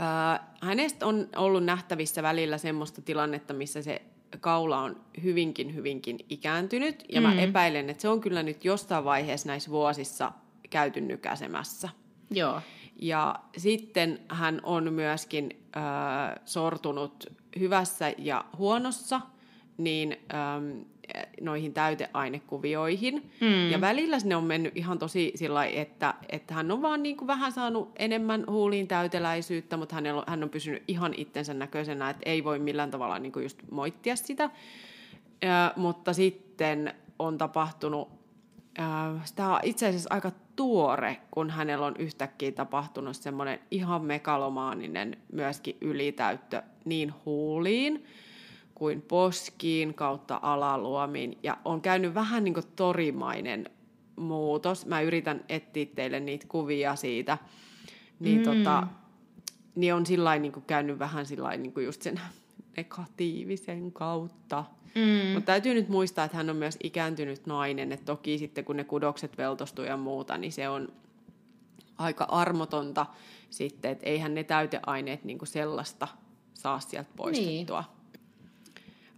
äh, 0.00 0.40
hänestä 0.62 1.06
on 1.06 1.28
ollut 1.36 1.64
nähtävissä 1.64 2.22
välillä 2.22 2.58
semmoista 2.58 3.02
tilannetta, 3.02 3.54
missä 3.54 3.82
se 3.82 4.02
kaula 4.40 4.80
on 4.80 5.00
hyvinkin, 5.22 5.74
hyvinkin 5.74 6.18
ikääntynyt. 6.28 7.04
Ja 7.12 7.20
mm. 7.20 7.26
mä 7.26 7.40
epäilen, 7.40 7.90
että 7.90 8.00
se 8.00 8.08
on 8.08 8.20
kyllä 8.20 8.42
nyt 8.42 8.64
jostain 8.64 9.04
vaiheessa 9.04 9.48
näissä 9.48 9.70
vuosissa 9.70 10.32
käyty 10.70 11.00
nykäsemässä. 11.00 11.88
Joo. 12.30 12.60
Ja 13.02 13.34
sitten 13.56 14.20
hän 14.28 14.60
on 14.62 14.92
myöskin 14.92 15.62
äh, 15.76 15.82
sortunut 16.44 17.26
hyvässä 17.58 18.14
ja 18.18 18.44
huonossa, 18.58 19.20
niin 19.78 20.16
ähm, 20.34 20.80
noihin 21.40 21.74
täyteainekuvioihin. 21.74 23.30
Mm. 23.40 23.70
Ja 23.70 23.80
välillä 23.80 24.16
ne 24.24 24.36
on 24.36 24.44
mennyt 24.44 24.76
ihan 24.76 24.98
tosi 24.98 25.32
sillä 25.34 25.64
että, 25.64 26.14
että 26.28 26.54
hän 26.54 26.70
on 26.70 26.82
vaan 26.82 27.02
niin 27.02 27.16
kuin 27.16 27.26
vähän 27.26 27.52
saanut 27.52 27.92
enemmän 27.96 28.44
huuliin 28.48 28.88
täyteläisyyttä, 28.88 29.76
mutta 29.76 29.94
hän 29.94 30.06
on, 30.06 30.24
hän 30.26 30.42
on 30.42 30.50
pysynyt 30.50 30.82
ihan 30.88 31.14
itsensä 31.16 31.54
näköisenä, 31.54 32.10
että 32.10 32.22
ei 32.26 32.44
voi 32.44 32.58
millään 32.58 32.90
tavalla 32.90 33.18
niin 33.18 33.32
kuin 33.32 33.42
just 33.42 33.58
moittia 33.70 34.16
sitä. 34.16 34.50
Ja, 35.42 35.72
mutta 35.76 36.12
sitten 36.12 36.94
on 37.18 37.38
tapahtunut, 37.38 38.08
tämä 39.36 39.54
on 39.54 39.60
itse 39.62 39.88
asiassa 39.88 40.14
aika 40.14 40.32
tuore, 40.56 41.16
kun 41.30 41.50
hänellä 41.50 41.86
on 41.86 41.94
yhtäkkiä 41.98 42.52
tapahtunut 42.52 43.16
semmoinen 43.16 43.60
ihan 43.70 44.04
megalomaaninen 44.04 45.16
myöskin 45.32 45.76
ylitäyttö 45.80 46.62
niin 46.84 47.14
huuliin, 47.24 48.04
kuin 48.80 49.02
poskiin 49.02 49.94
kautta 49.94 50.40
alaluomiin. 50.42 51.38
Ja 51.42 51.58
on 51.64 51.80
käynyt 51.80 52.14
vähän 52.14 52.44
niin 52.44 52.54
kuin 52.54 52.66
torimainen 52.76 53.70
muutos. 54.16 54.86
Mä 54.86 55.00
yritän 55.00 55.44
etsiä 55.48 55.86
teille 55.94 56.20
niitä 56.20 56.46
kuvia 56.48 56.96
siitä. 56.96 57.38
Niin, 58.20 58.38
mm. 58.38 58.44
tota, 58.44 58.86
niin 59.74 59.94
on 59.94 60.06
sillä 60.06 60.38
niin 60.38 60.52
käynyt 60.66 60.98
vähän 60.98 61.26
sillä 61.26 61.56
niin 61.56 61.72
kuin 61.72 61.86
just 61.86 62.02
sen 62.02 62.20
negatiivisen 62.76 63.92
kautta. 63.92 64.64
Mm. 64.94 65.32
Mutta 65.32 65.46
täytyy 65.46 65.74
nyt 65.74 65.88
muistaa, 65.88 66.24
että 66.24 66.36
hän 66.36 66.50
on 66.50 66.56
myös 66.56 66.76
ikääntynyt 66.82 67.46
nainen. 67.46 67.92
Että 67.92 68.06
toki 68.06 68.38
sitten 68.38 68.64
kun 68.64 68.76
ne 68.76 68.84
kudokset 68.84 69.38
veltostuu 69.38 69.84
ja 69.84 69.96
muuta, 69.96 70.38
niin 70.38 70.52
se 70.52 70.68
on 70.68 70.88
aika 71.98 72.24
armotonta 72.24 73.06
sitten, 73.50 73.90
että 73.90 74.06
eihän 74.06 74.34
ne 74.34 74.44
täyteaineet 74.44 75.24
niin 75.24 75.38
kuin 75.38 75.48
sellaista 75.48 76.08
saa 76.54 76.80
sieltä 76.80 77.10
poistettua. 77.16 77.80
Niin. 77.80 77.99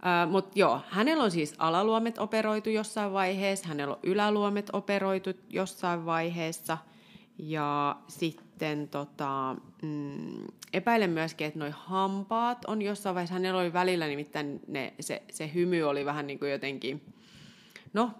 Uh, 0.03 0.31
Mutta 0.31 0.51
joo, 0.59 0.79
hänellä 0.89 1.23
on 1.23 1.31
siis 1.31 1.55
alaluomet 1.57 2.17
operoitu 2.17 2.69
jossain 2.69 3.13
vaiheessa, 3.13 3.67
hänellä 3.67 3.93
on 3.93 3.99
yläluomet 4.03 4.69
operoitu 4.73 5.29
jossain 5.49 6.05
vaiheessa. 6.05 6.77
Ja 7.37 7.95
sitten 8.07 8.89
tota, 8.89 9.55
mm, 9.81 10.47
epäilen 10.73 11.09
myöskin, 11.09 11.47
että 11.47 11.59
noi 11.59 11.71
hampaat 11.73 12.65
on 12.65 12.81
jossain 12.81 13.15
vaiheessa, 13.15 13.33
hänellä 13.33 13.61
oli 13.61 13.73
välillä 13.73 14.07
nimittäin 14.07 14.59
ne, 14.67 14.93
se, 14.99 15.23
se 15.31 15.51
hymy 15.53 15.83
oli 15.83 16.05
vähän 16.05 16.27
niin 16.27 16.39
kuin 16.39 16.51
jotenkin, 16.51 17.01
no 17.93 18.11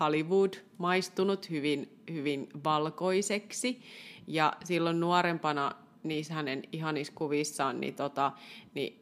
Hollywood 0.00 0.54
maistunut 0.78 1.50
hyvin, 1.50 1.98
hyvin 2.12 2.48
valkoiseksi. 2.64 3.82
Ja 4.26 4.52
silloin 4.64 5.00
nuorempana 5.00 5.72
niissä 6.02 6.34
hänen 6.34 6.62
ihaniskuvissaan, 6.72 7.80
niin, 7.80 7.94
tota, 7.94 8.32
niin 8.74 9.00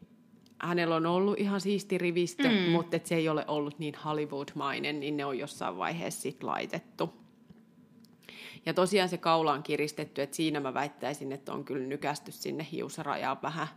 hänellä 0.61 0.97
on 0.97 1.07
ollut 1.07 1.39
ihan 1.39 1.61
siisti 1.61 1.99
rivistö, 1.99 2.49
mm. 2.49 2.71
mutta 2.71 2.99
se 3.05 3.15
ei 3.15 3.29
ole 3.29 3.45
ollut 3.49 3.79
niin 3.79 3.95
Hollywood-mainen, 4.05 5.01
niin 5.01 5.17
ne 5.17 5.25
on 5.25 5.39
jossain 5.39 5.77
vaiheessa 5.77 6.21
sit 6.21 6.43
laitettu. 6.43 7.13
Ja 8.67 8.75
tosiaan 8.75 9.09
se 9.09 9.19
kaula 9.19 9.53
on 9.53 9.63
kiristetty, 9.63 10.23
että 10.23 10.37
siinä 10.37 10.61
mä 10.61 10.75
väittäisin, 10.75 11.33
että 11.33 11.53
on 11.53 11.65
kyllä 11.65 11.87
nykästy 11.87 12.33
sinne 12.33 12.67
hiusrajaa 12.73 13.43
vähän, 13.43 13.69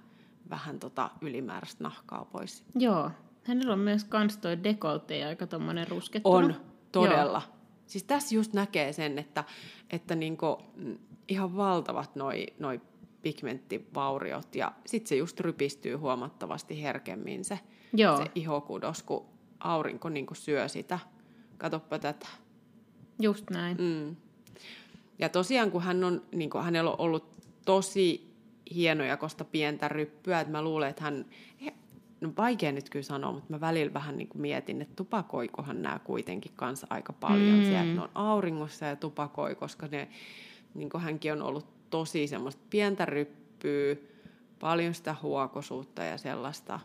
vähän 0.50 0.80
tota 0.80 1.10
ylimääräistä 1.22 1.84
nahkaa 1.84 2.26
pois. 2.26 2.64
Joo. 2.76 3.12
Hänellä 3.44 3.74
on 3.74 3.80
myös 3.80 4.04
kans 4.04 4.38
toi 4.38 4.64
dekolte 4.64 5.26
aika 5.26 5.48
tommonen 5.48 5.88
ruskettunut. 5.88 6.52
On, 6.52 6.62
todella. 6.92 7.42
Joo. 7.48 7.58
Siis 7.88 8.04
tässä 8.04 8.36
just 8.36 8.54
näkee 8.54 8.94
sen, 8.94 9.20
että, 9.20 9.44
että 9.90 10.16
niinku, 10.16 10.58
mm, 10.76 10.98
ihan 11.28 11.58
valtavat 11.58 12.16
noi, 12.16 12.48
noi 12.60 12.82
pigmenttivauriot 13.22 14.56
ja 14.56 14.72
sitten 14.86 15.10
se 15.10 15.16
just 15.16 15.40
rypistyy 15.40 15.96
huomattavasti 15.96 16.84
herkemmin 16.84 17.46
se, 17.46 17.60
Joo. 17.94 18.18
se 18.18 18.32
ihokudos, 18.36 19.04
kun 19.04 19.26
aurinko 19.60 20.10
niin 20.10 20.26
kuin 20.26 20.38
syö 20.38 20.68
sitä. 20.68 21.00
Katoppa 21.58 22.00
tätä. 22.00 22.28
Just 23.20 23.50
näin. 23.50 23.78
Mm. 23.78 24.16
Ja 25.20 25.30
tosiaan, 25.30 25.72
kun 25.72 25.82
hän 25.82 26.04
on, 26.04 26.22
niin 26.32 26.50
kuin, 26.50 26.64
hänellä 26.64 26.92
on 26.92 27.00
ollut 27.00 27.26
tosi 27.66 28.32
hienoja 28.76 29.18
kosta 29.18 29.44
pientä 29.44 29.88
ryppyä, 29.88 30.40
että 30.40 30.52
mä 30.52 30.62
luulen, 30.62 30.90
että 30.90 31.04
hän, 31.04 31.26
no 32.22 32.32
vaikea 32.38 32.72
nyt 32.72 32.90
kyllä 32.90 33.04
sanoa, 33.04 33.32
mutta 33.32 33.54
mä 33.54 33.62
välillä 33.62 33.94
vähän 33.94 34.18
niin 34.18 34.28
kuin 34.28 34.42
mietin, 34.42 34.82
että 34.82 34.96
tupakoikohan 34.96 35.82
nämä 35.82 36.00
kuitenkin 36.00 36.52
kanssa 36.56 36.88
aika 36.90 37.14
paljon 37.14 37.58
mm. 37.58 37.64
siellä, 37.64 37.94
ne 37.94 38.02
on 38.02 38.10
auringossa 38.16 38.86
ja 38.86 38.96
tupakoi, 38.96 39.56
koska 39.56 39.88
ne, 39.88 40.08
niin 40.74 40.90
kuin 40.90 41.02
hänkin 41.02 41.34
on 41.34 41.42
ollut 41.42 41.81
tosi 41.92 42.28
semmoista 42.28 42.62
pientä 42.70 43.06
ryppyä, 43.06 43.96
paljon 44.60 44.94
sitä 44.94 45.16
huokosuutta 45.22 46.04
ja 46.04 46.18
sellaista. 46.18 46.80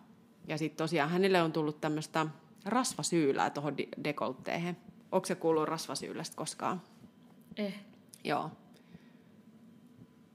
Ja 0.48 0.58
sitten 0.58 0.76
tosiaan 0.76 1.10
hänelle 1.10 1.42
on 1.42 1.52
tullut 1.52 1.80
tämmöistä 1.80 2.26
rasvasyylää 2.64 3.50
tuohon 3.50 3.76
dekoltteehen. 4.04 4.76
Onko 5.12 5.26
se 5.26 5.34
kuullut 5.34 5.68
rasvasyylästä 5.68 6.36
koskaan? 6.36 6.82
Eh. 7.56 7.74
Joo. 8.24 8.50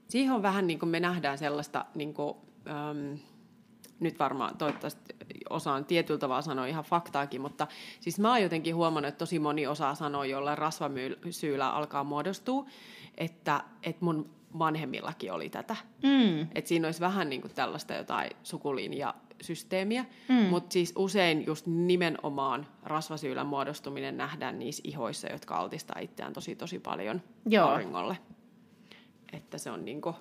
Siihen 0.08 0.34
on 0.34 0.42
vähän 0.42 0.66
niin 0.66 0.78
kuin 0.78 0.88
me 0.88 1.00
nähdään 1.00 1.38
sellaista, 1.38 1.84
niin 1.94 2.14
kuin, 2.14 2.36
äm, 2.68 3.18
nyt 4.00 4.18
varmaan 4.18 4.56
toivottavasti 4.56 5.16
osaan 5.50 5.84
tietyllä 5.84 6.18
tavalla 6.20 6.42
sanoa 6.42 6.66
ihan 6.66 6.84
faktaakin, 6.84 7.40
mutta 7.40 7.66
siis 8.00 8.18
mä 8.18 8.30
oon 8.30 8.42
jotenkin 8.42 8.74
huomannut, 8.74 9.08
että 9.08 9.18
tosi 9.18 9.38
moni 9.38 9.66
osaa 9.66 9.94
sanoa, 9.94 10.26
jolla 10.26 10.54
rasvamysyylä 10.54 11.70
alkaa 11.70 12.04
muodostua, 12.04 12.66
että, 13.18 13.64
että 13.82 14.04
mun 14.04 14.30
vanhemmillakin 14.58 15.32
oli 15.32 15.50
tätä. 15.50 15.76
Mm. 16.02 16.40
Että 16.40 16.68
siinä 16.68 16.88
olisi 16.88 17.00
vähän 17.00 17.28
niin 17.30 17.40
kuin 17.40 17.54
tällaista 17.54 17.94
jotain 17.94 18.30
sukulinjasysteemiä, 18.42 20.04
mm. 20.28 20.34
mutta 20.34 20.72
siis 20.72 20.92
usein 20.96 21.46
just 21.46 21.66
nimenomaan 21.66 22.66
rasvasyylän 22.82 23.46
muodostuminen 23.46 24.16
nähdään 24.16 24.58
niissä 24.58 24.82
ihoissa, 24.86 25.32
jotka 25.32 25.56
altistaa 25.56 26.00
itseään 26.00 26.32
tosi 26.32 26.56
tosi 26.56 26.78
paljon 26.78 27.22
Joo. 27.46 27.68
auringolle. 27.68 28.18
Että 29.32 29.58
se 29.58 29.70
on 29.70 29.84
niin 29.84 30.00
kuin 30.00 30.16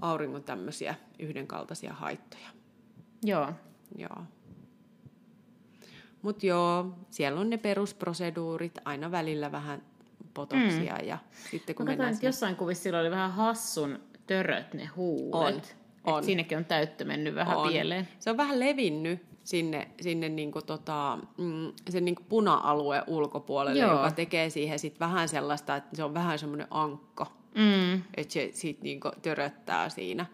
auringon 0.00 0.44
tämmöisiä 0.44 0.94
yhdenkaltaisia 1.18 1.92
haittoja. 1.92 2.48
Joo. 3.22 3.52
Joo. 3.98 4.22
Mutta 6.22 6.46
joo, 6.46 6.98
siellä 7.10 7.40
on 7.40 7.50
ne 7.50 7.56
perusproseduurit, 7.56 8.78
aina 8.84 9.10
välillä 9.10 9.52
vähän 9.52 9.82
potoksia 10.36 10.94
mm. 11.00 11.08
ja 11.08 11.18
sitten 11.50 11.74
kun 11.76 11.84
Mä 11.84 11.90
katsoin, 11.90 11.98
mennään 11.98 12.14
että 12.14 12.26
jossain 12.26 12.56
kuvissa 12.56 12.82
sillä 12.82 13.00
oli 13.00 13.10
vähän 13.10 13.32
hassun 13.32 13.98
töröt 14.26 14.74
ne 14.74 14.84
huulet. 14.86 15.76
On, 16.04 16.14
on. 16.14 16.24
Siinäkin 16.24 16.58
on 16.58 16.64
täyttö 16.64 17.04
mennyt 17.04 17.34
vähän 17.34 17.56
on. 17.56 17.68
pieleen. 17.68 18.08
Se 18.18 18.30
on 18.30 18.36
vähän 18.36 18.60
levinnyt 18.60 19.22
sinne, 19.44 19.88
sinne 20.00 20.28
niinku 20.28 20.62
tota, 20.62 21.18
mm, 21.38 21.72
sen 21.90 22.04
niinku 22.04 22.22
puna-alueen 22.28 23.02
ulkopuolelle, 23.06 23.80
Joo. 23.80 23.92
joka 23.92 24.10
tekee 24.10 24.50
siihen 24.50 24.78
sit 24.78 25.00
vähän 25.00 25.28
sellaista, 25.28 25.76
että 25.76 25.96
se 25.96 26.04
on 26.04 26.14
vähän 26.14 26.38
semmoinen 26.38 26.66
ankka, 26.70 27.26
Mm. 27.54 28.02
että 28.16 28.32
se 28.32 28.50
sit 28.52 28.82
niinku 28.82 29.10
töröttää 29.22 29.88
siinä. 29.88 30.26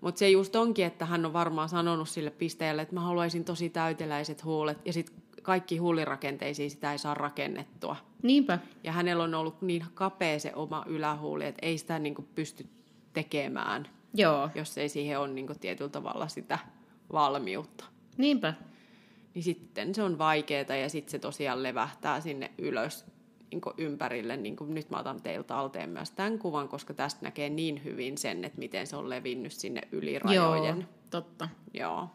Mutta 0.00 0.18
se 0.18 0.30
just 0.30 0.56
onkin, 0.56 0.86
että 0.86 1.04
hän 1.06 1.26
on 1.26 1.32
varmaan 1.32 1.68
sanonut 1.68 2.08
sille 2.08 2.30
pisteelle, 2.30 2.82
että 2.82 2.94
mä 2.94 3.00
haluaisin 3.00 3.44
tosi 3.44 3.70
täyteläiset 3.70 4.44
huulet, 4.44 4.78
ja 4.84 4.92
sitten 4.92 5.16
kaikki 5.42 5.76
huulirakenteisiin 5.78 6.70
sitä 6.70 6.92
ei 6.92 6.98
saa 6.98 7.14
rakennettua. 7.14 7.96
Niinpä. 8.26 8.58
Ja 8.84 8.92
hänellä 8.92 9.24
on 9.24 9.34
ollut 9.34 9.62
niin 9.62 9.84
kapea 9.94 10.38
se 10.38 10.52
oma 10.54 10.84
ylähuuli, 10.86 11.46
että 11.46 11.66
ei 11.66 11.78
sitä 11.78 11.98
niinku 11.98 12.22
pysty 12.34 12.66
tekemään, 13.12 13.88
Joo. 14.14 14.50
jos 14.54 14.78
ei 14.78 14.88
siihen 14.88 15.18
ole 15.18 15.28
niinku 15.28 15.52
tietyllä 15.60 15.90
tavalla 15.90 16.28
sitä 16.28 16.58
valmiutta. 17.12 17.84
Niinpä. 18.16 18.54
Niin 19.34 19.42
sitten 19.42 19.94
se 19.94 20.02
on 20.02 20.18
vaikeaa 20.18 20.76
ja 20.82 20.88
sitten 20.88 21.10
se 21.10 21.18
tosiaan 21.18 21.62
levähtää 21.62 22.20
sinne 22.20 22.50
ylös 22.58 23.06
niin 23.50 23.62
ympärille. 23.78 24.36
Niin 24.36 24.56
kuin 24.56 24.74
nyt 24.74 24.90
mä 24.90 24.98
otan 24.98 25.22
teiltä 25.22 25.46
talteen 25.46 25.90
myös 25.90 26.10
tämän 26.10 26.38
kuvan, 26.38 26.68
koska 26.68 26.94
tästä 26.94 27.20
näkee 27.22 27.48
niin 27.48 27.84
hyvin 27.84 28.18
sen, 28.18 28.44
että 28.44 28.58
miten 28.58 28.86
se 28.86 28.96
on 28.96 29.10
levinnyt 29.10 29.52
sinne 29.52 29.80
yli 29.92 30.18
rajojen. 30.18 30.76
Joo, 30.76 30.88
totta. 31.10 31.48
Joo. 31.74 32.08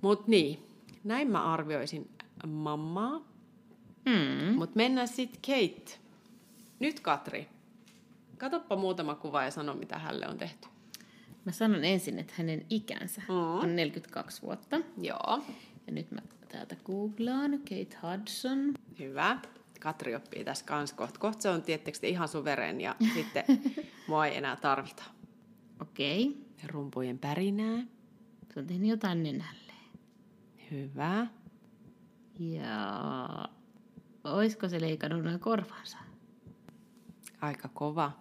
Mutta 0.00 0.24
niin, 0.28 0.58
näin 1.04 1.30
mä 1.30 1.52
arvioisin 1.52 2.10
mammaa. 2.46 3.35
Mm. 4.06 4.54
Mutta 4.56 4.76
mennään 4.76 5.08
sitten 5.08 5.40
Kate. 5.42 5.98
Nyt 6.80 7.00
Katri. 7.00 7.48
Katoppa 8.38 8.76
muutama 8.76 9.14
kuva 9.14 9.42
ja 9.44 9.50
sano, 9.50 9.74
mitä 9.74 9.98
hälle 9.98 10.26
on 10.28 10.38
tehty. 10.38 10.68
Mä 11.44 11.52
sanon 11.52 11.84
ensin, 11.84 12.18
että 12.18 12.32
hänen 12.36 12.66
ikänsä 12.70 13.22
Mm. 13.28 13.34
on 13.34 13.76
42 13.76 14.42
vuotta. 14.42 14.80
Joo. 14.98 15.42
Ja 15.86 15.92
nyt 15.92 16.10
mä 16.10 16.20
täältä 16.48 16.76
googlaan 16.84 17.50
Kate 17.58 17.96
Hudson. 18.02 18.74
Hyvä. 18.98 19.38
Katri 19.80 20.14
oppii 20.14 20.44
tässä 20.44 20.64
kans 20.64 20.92
kohta. 20.92 21.18
Kohta 21.20 21.42
se 21.42 21.48
on 21.50 21.62
tietysti 21.62 22.08
ihan 22.08 22.28
suveren 22.28 22.80
ja 22.80 22.96
sitten 23.14 23.44
mua 24.08 24.26
ei 24.26 24.36
enää 24.36 24.56
tarvita. 24.56 25.02
Okei. 25.80 26.46
Rumpujen 26.66 27.18
pärinää. 27.18 27.82
Se 28.54 28.60
on 28.60 28.66
tehnyt 28.66 28.88
jotain 28.90 29.22
nenälleen. 29.22 29.76
Hyvä. 30.70 31.26
Ja 32.38 33.48
oisko 34.32 34.68
se 34.68 34.80
leikannut 34.80 35.24
noin 35.24 35.40
korvansa? 35.40 35.98
Aika 37.40 37.68
kova. 37.68 38.12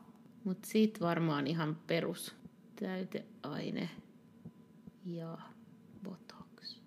Mutta 0.44 0.68
siitä 0.68 1.00
varmaan 1.00 1.48
ihan 1.48 1.78
perus 1.88 2.36
täyteaine 2.76 3.90
ja 5.06 5.38
botox. 6.04 6.80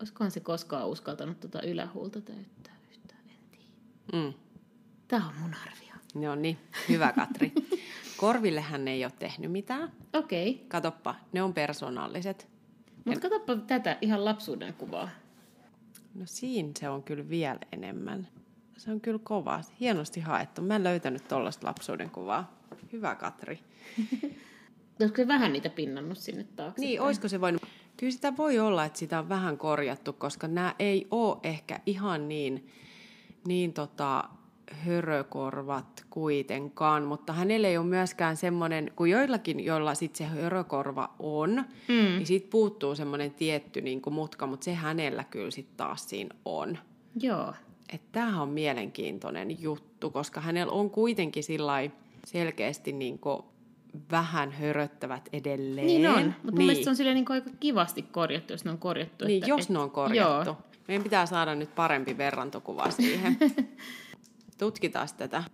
Olisikohan 0.00 0.30
se 0.30 0.40
koskaan 0.40 0.88
uskaltanut 0.88 1.40
tuota 1.40 1.62
ylähuulta 1.62 2.20
täyttää 2.20 2.76
yhtään, 2.90 3.20
en 3.28 3.50
tiedä. 3.50 4.26
Mm. 4.26 4.34
Tämä 5.08 5.28
on 5.28 5.34
mun 5.42 5.54
arvio. 5.54 5.94
No 6.14 6.34
niin, 6.34 6.58
hyvä 6.88 7.12
Katri. 7.12 7.52
Korville 8.16 8.60
hän 8.60 8.88
ei 8.88 9.04
ole 9.04 9.12
tehnyt 9.18 9.52
mitään. 9.52 9.92
Okei, 10.12 10.50
okay. 10.50 10.66
Katoppa, 10.68 11.14
ne 11.32 11.42
on 11.42 11.54
persoonalliset. 11.54 12.48
mutta 13.04 13.20
katsoppa 13.20 13.56
tätä 13.56 13.98
ihan 14.00 14.24
lapsuuden 14.24 14.74
kuvaa. 14.74 15.08
No 16.18 16.22
siinä 16.24 16.70
se 16.80 16.88
on 16.88 17.02
kyllä 17.02 17.28
vielä 17.28 17.58
enemmän. 17.72 18.28
Se 18.76 18.90
on 18.90 19.00
kyllä 19.00 19.20
kova. 19.22 19.60
Hienosti 19.80 20.20
haettu. 20.20 20.62
Mä 20.62 20.76
en 20.76 20.84
löytänyt 20.84 21.28
tollasta 21.28 21.66
lapsuuden 21.66 22.10
kuvaa. 22.10 22.60
Hyvä 22.92 23.14
Katri. 23.14 23.60
Olisiko 25.00 25.16
se 25.16 25.28
vähän 25.28 25.52
niitä 25.52 25.70
pinnannut 25.70 26.18
sinne 26.18 26.44
taakse? 26.44 26.80
Niin, 26.80 27.00
olisiko 27.00 27.28
se 27.28 27.40
voinut... 27.40 27.62
Kyllä 27.96 28.12
sitä 28.12 28.36
voi 28.36 28.58
olla, 28.58 28.84
että 28.84 28.98
sitä 28.98 29.18
on 29.18 29.28
vähän 29.28 29.58
korjattu, 29.58 30.12
koska 30.12 30.48
nämä 30.48 30.74
ei 30.78 31.06
ole 31.10 31.36
ehkä 31.42 31.80
ihan 31.86 32.28
niin, 32.28 32.68
niin 33.46 33.72
tota, 33.72 34.24
hörökorvat 34.70 36.06
kuitenkaan, 36.10 37.02
mutta 37.02 37.32
hänellä 37.32 37.68
ei 37.68 37.78
ole 37.78 37.86
myöskään 37.86 38.36
semmoinen, 38.36 38.90
kuin 38.96 39.10
joillakin, 39.10 39.64
joilla 39.64 39.94
sit 39.94 40.16
se 40.16 40.24
hörökorva 40.24 41.14
on, 41.18 41.64
mm. 41.88 41.94
niin 41.94 42.26
siitä 42.26 42.50
puuttuu 42.50 42.94
semmoinen 42.94 43.30
tietty 43.30 43.80
niin 43.80 44.00
kuin 44.00 44.14
mutka, 44.14 44.46
mutta 44.46 44.64
se 44.64 44.74
hänellä 44.74 45.24
kyllä 45.24 45.50
sitten 45.50 45.76
taas 45.76 46.08
siinä 46.08 46.34
on. 46.44 46.78
Joo. 47.20 47.54
Että 47.92 48.08
tämähän 48.12 48.42
on 48.42 48.48
mielenkiintoinen 48.48 49.62
juttu, 49.62 50.10
koska 50.10 50.40
hänellä 50.40 50.72
on 50.72 50.90
kuitenkin 50.90 51.44
selkeästi 52.24 52.92
niin 52.92 53.18
kuin 53.18 53.42
vähän 54.10 54.52
höröttävät 54.52 55.28
edelleen. 55.32 55.86
Niin 55.86 56.08
on, 56.08 56.24
mutta 56.24 56.52
mun 56.52 56.66
mielestä 56.66 56.84
se 56.84 56.90
on 56.90 56.96
silleen 56.96 57.14
niin 57.14 57.26
aika 57.28 57.50
kivasti 57.60 58.02
korjattu, 58.02 58.52
jos 58.52 58.64
ne 58.64 58.70
on 58.70 58.78
korjattu. 58.78 59.24
Niin, 59.24 59.36
että, 59.36 59.50
jos 59.50 59.64
et, 59.64 59.70
ne 59.70 59.78
on 59.78 59.90
korjattu. 59.90 60.50
Joo. 60.50 60.58
Meidän 60.88 61.02
pitää 61.02 61.26
saada 61.26 61.54
nyt 61.54 61.74
parempi 61.74 62.18
verrantokuva 62.18 62.90
siihen. 62.90 63.36
Tutkitaan 64.58 65.08
tätä. 65.16 65.44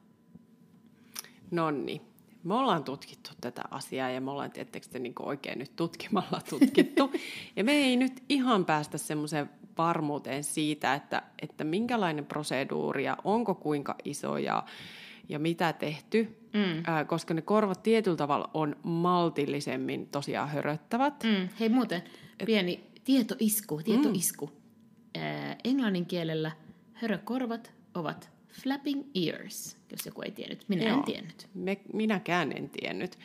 Nonni. 1.51 2.03
Me 2.45 2.55
ollaan 2.55 2.85
tutkittu 2.85 3.31
tätä 3.41 3.63
asiaa 3.71 4.11
ja 4.11 4.21
me 4.21 4.31
ollaan 4.31 4.51
tietysti 4.51 4.99
niin 4.99 5.15
oikein 5.19 5.59
nyt 5.59 5.77
tutkimalla 5.77 6.41
tutkittu. 6.51 7.11
ja 7.57 7.65
me 7.65 7.73
ei 7.73 7.97
nyt 7.97 8.23
ihan 8.29 8.65
päästä 8.65 8.99
semmoiseen 8.99 9.51
varmuuteen 9.79 10.45
siitä, 10.45 10.95
että, 10.95 11.23
että 11.43 11.65
minkälainen 11.65 12.27
proseduuri 12.27 13.05
ja 13.05 13.17
onko 13.25 13.55
kuinka 13.55 13.97
iso 14.05 14.39
ja, 14.39 14.65
ja 15.29 15.39
mitä 15.39 15.73
tehty. 15.73 16.37
Mm. 16.53 16.83
Ää, 16.87 17.05
koska 17.05 17.35
ne 17.35 17.43
korvat 17.43 17.83
tietyllä 17.83 18.17
tavalla 18.17 18.51
on 18.55 18.77
maltillisemmin 18.83 20.07
tosiaan 20.07 20.49
höröttävät. 20.49 21.25
Mm. 21.25 21.49
Hei 21.61 21.69
muuten, 21.69 22.03
pieni 22.47 22.85
tietoisku, 23.05 23.81
tietoisku. 23.85 24.47
Mm. 24.47 25.23
Äh, 25.23 25.57
englannin 25.65 26.07
kielellä 26.07 26.51
hörökorvat 26.93 27.73
ovat 27.95 28.31
flapping 28.53 29.05
ears, 29.15 29.77
jos 29.91 30.07
joku 30.07 30.23
ei 30.23 30.31
tiennyt. 30.31 30.65
Minä 30.69 30.85
Joo. 30.85 30.99
en 30.99 31.05
tiennyt. 31.05 31.49
Me, 31.55 31.81
minäkään 31.93 32.53
en 32.53 32.71
tiennyt. 32.71 33.19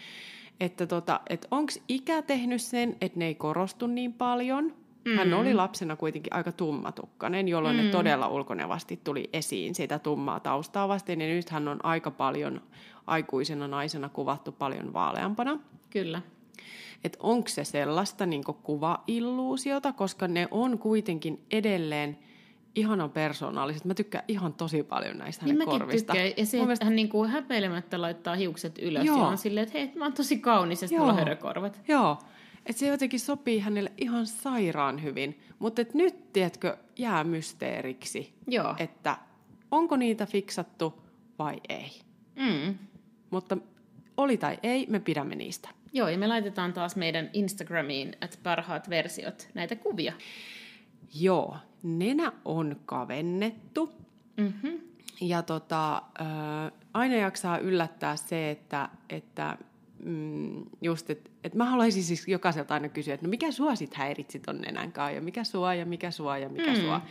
Että 0.60 0.88
tota, 0.88 1.22
et 1.30 1.48
onko 1.52 1.72
ikä 1.88 2.22
tehnyt 2.22 2.62
sen, 2.62 2.98
että 3.02 3.20
ne 3.20 3.26
ei 3.26 3.36
korostu 3.36 3.88
niin 3.88 4.14
paljon? 4.14 4.74
Mm. 5.06 5.16
Hän 5.16 5.34
oli 5.34 5.54
lapsena 5.54 5.96
kuitenkin 5.96 6.34
aika 6.34 6.52
tummatukkainen, 6.52 7.48
jolloin 7.48 7.76
mm. 7.76 7.84
ne 7.84 7.92
todella 7.92 8.28
ulkonevasti 8.28 9.00
tuli 9.04 9.30
esiin 9.34 9.76
sitä 9.76 10.00
tummaa 10.00 10.40
taustaa 10.40 10.88
vasten. 10.88 11.22
Ja 11.22 11.28
nyt 11.28 11.50
hän 11.50 11.68
on 11.68 11.86
aika 11.86 12.12
paljon 12.12 12.62
aikuisena 13.08 13.68
naisena 13.68 14.10
kuvattu 14.10 14.52
paljon 14.52 14.94
vaaleampana. 14.94 15.60
Kyllä. 15.90 16.22
Että 17.04 17.20
onko 17.22 17.48
se 17.48 17.64
sellaista 17.64 18.26
niin 18.26 18.44
kuvailluusiota, 18.44 19.94
koska 19.94 20.28
ne 20.28 20.48
on 20.52 20.80
kuitenkin 20.80 21.42
edelleen 21.52 22.18
ihanan 22.78 23.10
persoonalliset. 23.12 23.86
Mä 23.86 23.94
tykkään 23.94 24.24
ihan 24.28 24.54
tosi 24.54 24.84
paljon 24.84 25.18
näistä 25.18 25.46
Niin 25.46 25.56
hänen 25.56 25.68
korvista. 25.68 26.14
tykkään. 26.14 26.32
Ja 26.38 26.46
se, 26.46 26.58
Mun 26.58 26.72
että 26.72 26.86
hän 26.86 26.96
niinku 26.96 27.26
häpeilemättä 27.26 28.02
laittaa 28.02 28.36
hiukset 28.36 28.78
ylös 28.78 29.06
Joo. 29.06 29.18
ja 29.18 29.24
on 29.24 29.38
silleen, 29.38 29.64
että 29.68 29.78
hei, 29.78 29.92
mä 29.96 30.06
oon 30.06 30.14
tosi 30.14 30.40
kaunis 30.40 30.82
ja 30.82 30.88
mulla 30.92 31.12
on 31.12 31.20
hörökorvat. 31.20 31.82
Joo, 31.88 32.18
että 32.66 32.80
se 32.80 32.88
jotenkin 32.88 33.20
sopii 33.20 33.60
hänelle 33.60 33.92
ihan 33.98 34.26
sairaan 34.28 35.04
hyvin. 35.04 35.40
Mutta 35.60 35.82
et 35.82 35.94
nyt, 35.94 36.34
tiedätkö, 36.34 36.78
jää 36.98 37.24
mysteeriksi, 37.24 38.34
Joo. 38.48 38.76
että 38.80 39.18
onko 39.72 39.98
niitä 39.98 40.26
fiksattu 40.26 41.04
vai 41.40 41.56
ei. 41.70 41.92
Mm. 42.36 42.78
Mutta 43.30 43.58
oli 44.18 44.38
tai 44.38 44.60
ei, 44.64 44.86
me 44.90 45.00
pidämme 45.00 45.36
niistä. 45.36 45.70
Joo, 45.94 46.08
ja 46.10 46.18
me 46.18 46.28
laitetaan 46.28 46.74
taas 46.74 46.96
meidän 46.96 47.30
Instagramiin, 47.34 48.16
että 48.22 48.38
parhaat 48.44 48.90
versiot, 48.90 49.48
näitä 49.54 49.76
kuvia. 49.76 50.14
Joo, 51.16 51.58
nenä 51.84 52.32
on 52.46 52.76
kavennettu. 52.86 53.92
Mm-hmm. 54.38 54.80
Ja 55.22 55.42
tota, 55.42 55.96
äh, 56.22 56.72
aina 56.94 57.16
jaksaa 57.16 57.58
yllättää 57.58 58.16
se, 58.16 58.52
että, 58.52 58.90
että 59.10 59.58
mm, 60.04 60.66
just, 60.82 61.10
että 61.10 61.30
et 61.44 61.56
mä 61.56 61.66
haluaisin 61.66 62.04
siis 62.04 62.28
jokaiselta 62.28 62.74
aina 62.74 62.90
kysyä, 62.90 63.14
että 63.14 63.26
no 63.26 63.30
mikä 63.30 63.52
sua 63.52 63.76
sit 63.76 63.94
häiritsi 63.94 64.40
ton 64.40 64.62
nenänkaan 64.62 65.16
ja 65.16 65.22
mikä 65.22 65.44
sua 65.44 65.74
ja 65.74 65.86
mikä 65.86 66.12
sua 66.12 66.38
ja 66.38 66.50
mikä 66.50 66.74
mm. 66.74 66.82
sua. 66.82 67.02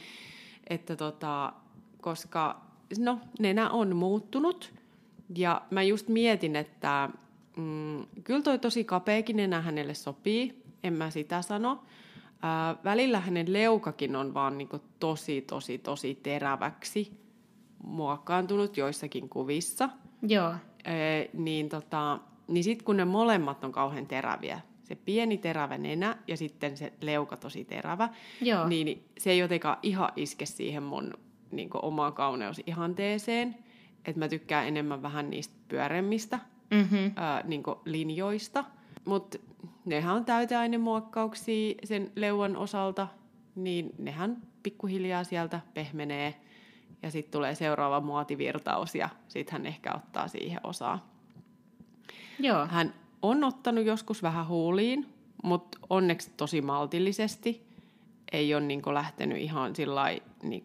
Että 0.71 0.97
tota, 0.97 1.53
koska 2.01 2.61
no, 2.99 3.21
nenä 3.39 3.71
on 3.71 3.97
muuttunut 3.97 4.75
ja 5.37 5.63
mä 5.71 5.83
just 5.83 6.09
mietin, 6.09 6.57
että 6.57 7.11
mm, 7.57 8.07
kyllä 8.25 8.43
toi 8.43 8.59
tosi 8.59 8.85
kapeakin 8.85 9.37
nenä 9.37 9.61
hänelle 9.61 9.95
sopii, 9.95 10.63
en 10.83 10.93
mä 10.93 11.11
sitä 11.11 11.43
sano. 11.43 11.83
Ää, 12.47 12.77
välillä 12.85 13.21
hänen 13.21 13.53
leukakin 13.53 14.17
on 14.17 14.35
vaan 14.35 14.59
niinku 14.59 14.81
tosi, 15.01 15.43
tosi, 15.43 15.79
tosi 15.79 16.15
teräväksi 16.23 17.13
muokkaantunut 17.85 18.77
joissakin 18.77 19.29
kuvissa. 19.29 19.89
Joo. 20.23 20.55
Ee, 20.85 21.31
niin 21.33 21.69
tota, 21.69 22.19
niin 22.49 22.65
sitten 22.65 22.85
kun 22.85 22.97
ne 22.97 23.05
molemmat 23.05 23.65
on 23.65 23.73
kauhean 23.73 24.07
teräviä, 24.07 24.61
se 24.85 24.95
pieni 24.95 25.39
terävä 25.39 25.79
nenä 25.79 26.17
ja 26.29 26.37
sitten 26.37 26.77
se 26.77 26.93
leuka 27.01 27.37
tosi 27.37 27.65
terävä, 27.65 28.09
Joo. 28.41 28.69
niin 28.69 29.05
se 29.19 29.31
ei 29.31 29.39
jotenkaan 29.39 29.79
ihan 29.83 30.13
iske 30.17 30.47
siihen 30.47 30.83
mun 30.83 31.15
niin 31.51 31.71
omaan 31.83 32.13
kauneusihanteeseen. 32.13 33.57
Että 34.05 34.19
mä 34.19 34.29
tykkään 34.29 34.69
enemmän 34.69 35.03
vähän 35.03 35.31
niistä 35.31 35.55
pyöremmistä 35.69 36.39
Mm-hmm. 36.71 37.13
ää, 37.17 37.43
niin 37.47 37.63
linjoista. 37.85 38.65
Mutta 39.05 39.39
nehän 39.87 40.14
on 40.14 40.25
täyteainemuokkauksia 40.25 41.75
sen 41.85 42.12
leuan 42.16 42.57
osalta, 42.57 43.09
niin 43.55 43.90
nehän 43.99 44.42
pikkuhiljaa 44.62 45.25
sieltä 45.25 45.61
pehmenee. 45.75 46.35
Ja 47.03 47.11
sitten 47.11 47.33
tulee 47.33 47.55
seuraava 47.55 48.01
muotivirtaus 48.01 48.94
ja 48.94 49.09
sitten 49.29 49.53
hän 49.53 49.66
ehkä 49.66 49.94
ottaa 49.94 50.29
siihen 50.29 50.61
osaa. 50.64 51.09
Joo. 52.38 52.66
Hän 52.66 52.94
on 53.22 53.44
ottanut 53.44 53.85
joskus 53.85 54.22
vähän 54.22 54.49
huuliin, 54.49 55.07
mutta 55.42 55.79
onneksi 55.90 56.31
tosi 56.37 56.61
maltillisesti. 56.61 57.66
Ei 58.33 58.55
ole 58.55 58.64
niin 58.64 58.83
lähtenyt 58.92 59.38
ihan 59.38 59.77
sillä 59.77 60.05
niin 60.42 60.64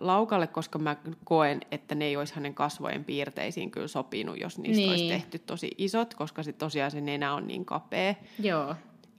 laukalle, 0.00 0.46
koska 0.46 0.78
mä 0.78 0.96
koen, 1.24 1.60
että 1.70 1.94
ne 1.94 2.04
ei 2.04 2.16
olisi 2.16 2.34
hänen 2.34 2.54
kasvojen 2.54 3.04
piirteisiin 3.04 3.70
kyllä 3.70 3.88
sopinut, 3.88 4.40
jos 4.40 4.58
niistä 4.58 4.80
niin. 4.80 4.90
olisi 4.90 5.08
tehty 5.08 5.38
tosi 5.38 5.70
isot, 5.78 6.14
koska 6.14 6.42
sit 6.42 6.58
tosiaan 6.58 6.90
se 6.90 7.00
nenä 7.00 7.34
on 7.34 7.46
niin 7.46 7.64
kapea. 7.64 8.14
Joo. 8.38 8.74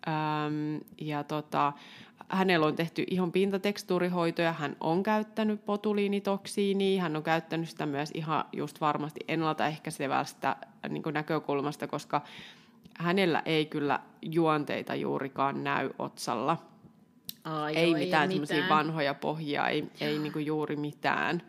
Öm, 0.07 0.79
ja 1.01 1.23
tota, 1.23 1.73
hänellä 2.29 2.65
on 2.65 2.75
tehty 2.75 3.03
ihon 3.07 3.31
pintatekstuurihoitoja, 3.31 4.53
hän 4.53 4.75
on 4.79 5.03
käyttänyt 5.03 5.65
botuliinitoksiinia, 5.65 7.01
hän 7.01 7.15
on 7.15 7.23
käyttänyt 7.23 7.69
sitä 7.69 7.85
myös 7.85 8.11
ihan 8.13 8.45
just 8.53 8.81
varmasti 8.81 9.19
ennaltaehkäisevästä 9.27 10.55
niin 10.89 11.03
näkökulmasta, 11.13 11.87
koska 11.87 12.21
hänellä 12.97 13.41
ei 13.45 13.65
kyllä 13.65 13.99
juonteita 14.21 14.95
juurikaan 14.95 15.63
näy 15.63 15.89
otsalla. 15.99 16.57
Ai, 17.49 17.75
ei 17.75 17.89
joo, 17.89 17.99
mitään 17.99 18.23
ole 18.23 18.31
semmoisia 18.31 18.69
vanhoja 18.69 19.13
pohjia, 19.13 19.67
ei, 19.67 19.91
ei 20.01 20.19
niinku 20.19 20.39
juuri 20.39 20.75
mitään. 20.75 21.41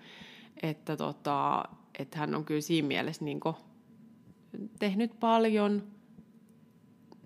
Että 0.62 0.96
tota, 0.96 1.64
et 1.98 2.14
hän 2.14 2.34
on 2.34 2.44
kyllä 2.44 2.60
siinä 2.60 2.88
mielessä 2.88 3.24
niinku 3.24 3.56
tehnyt 4.78 5.20
paljon 5.20 5.82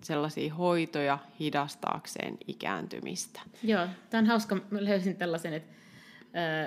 sellaisia 0.03 0.53
hoitoja 0.53 1.19
hidastaakseen 1.39 2.37
ikääntymistä. 2.47 3.41
Joo, 3.63 3.87
tämä 4.09 4.19
on 4.19 4.27
hauska. 4.27 4.55
Mä 4.55 4.85
löysin 4.85 5.15
tällaisen, 5.15 5.53
että 5.53 5.73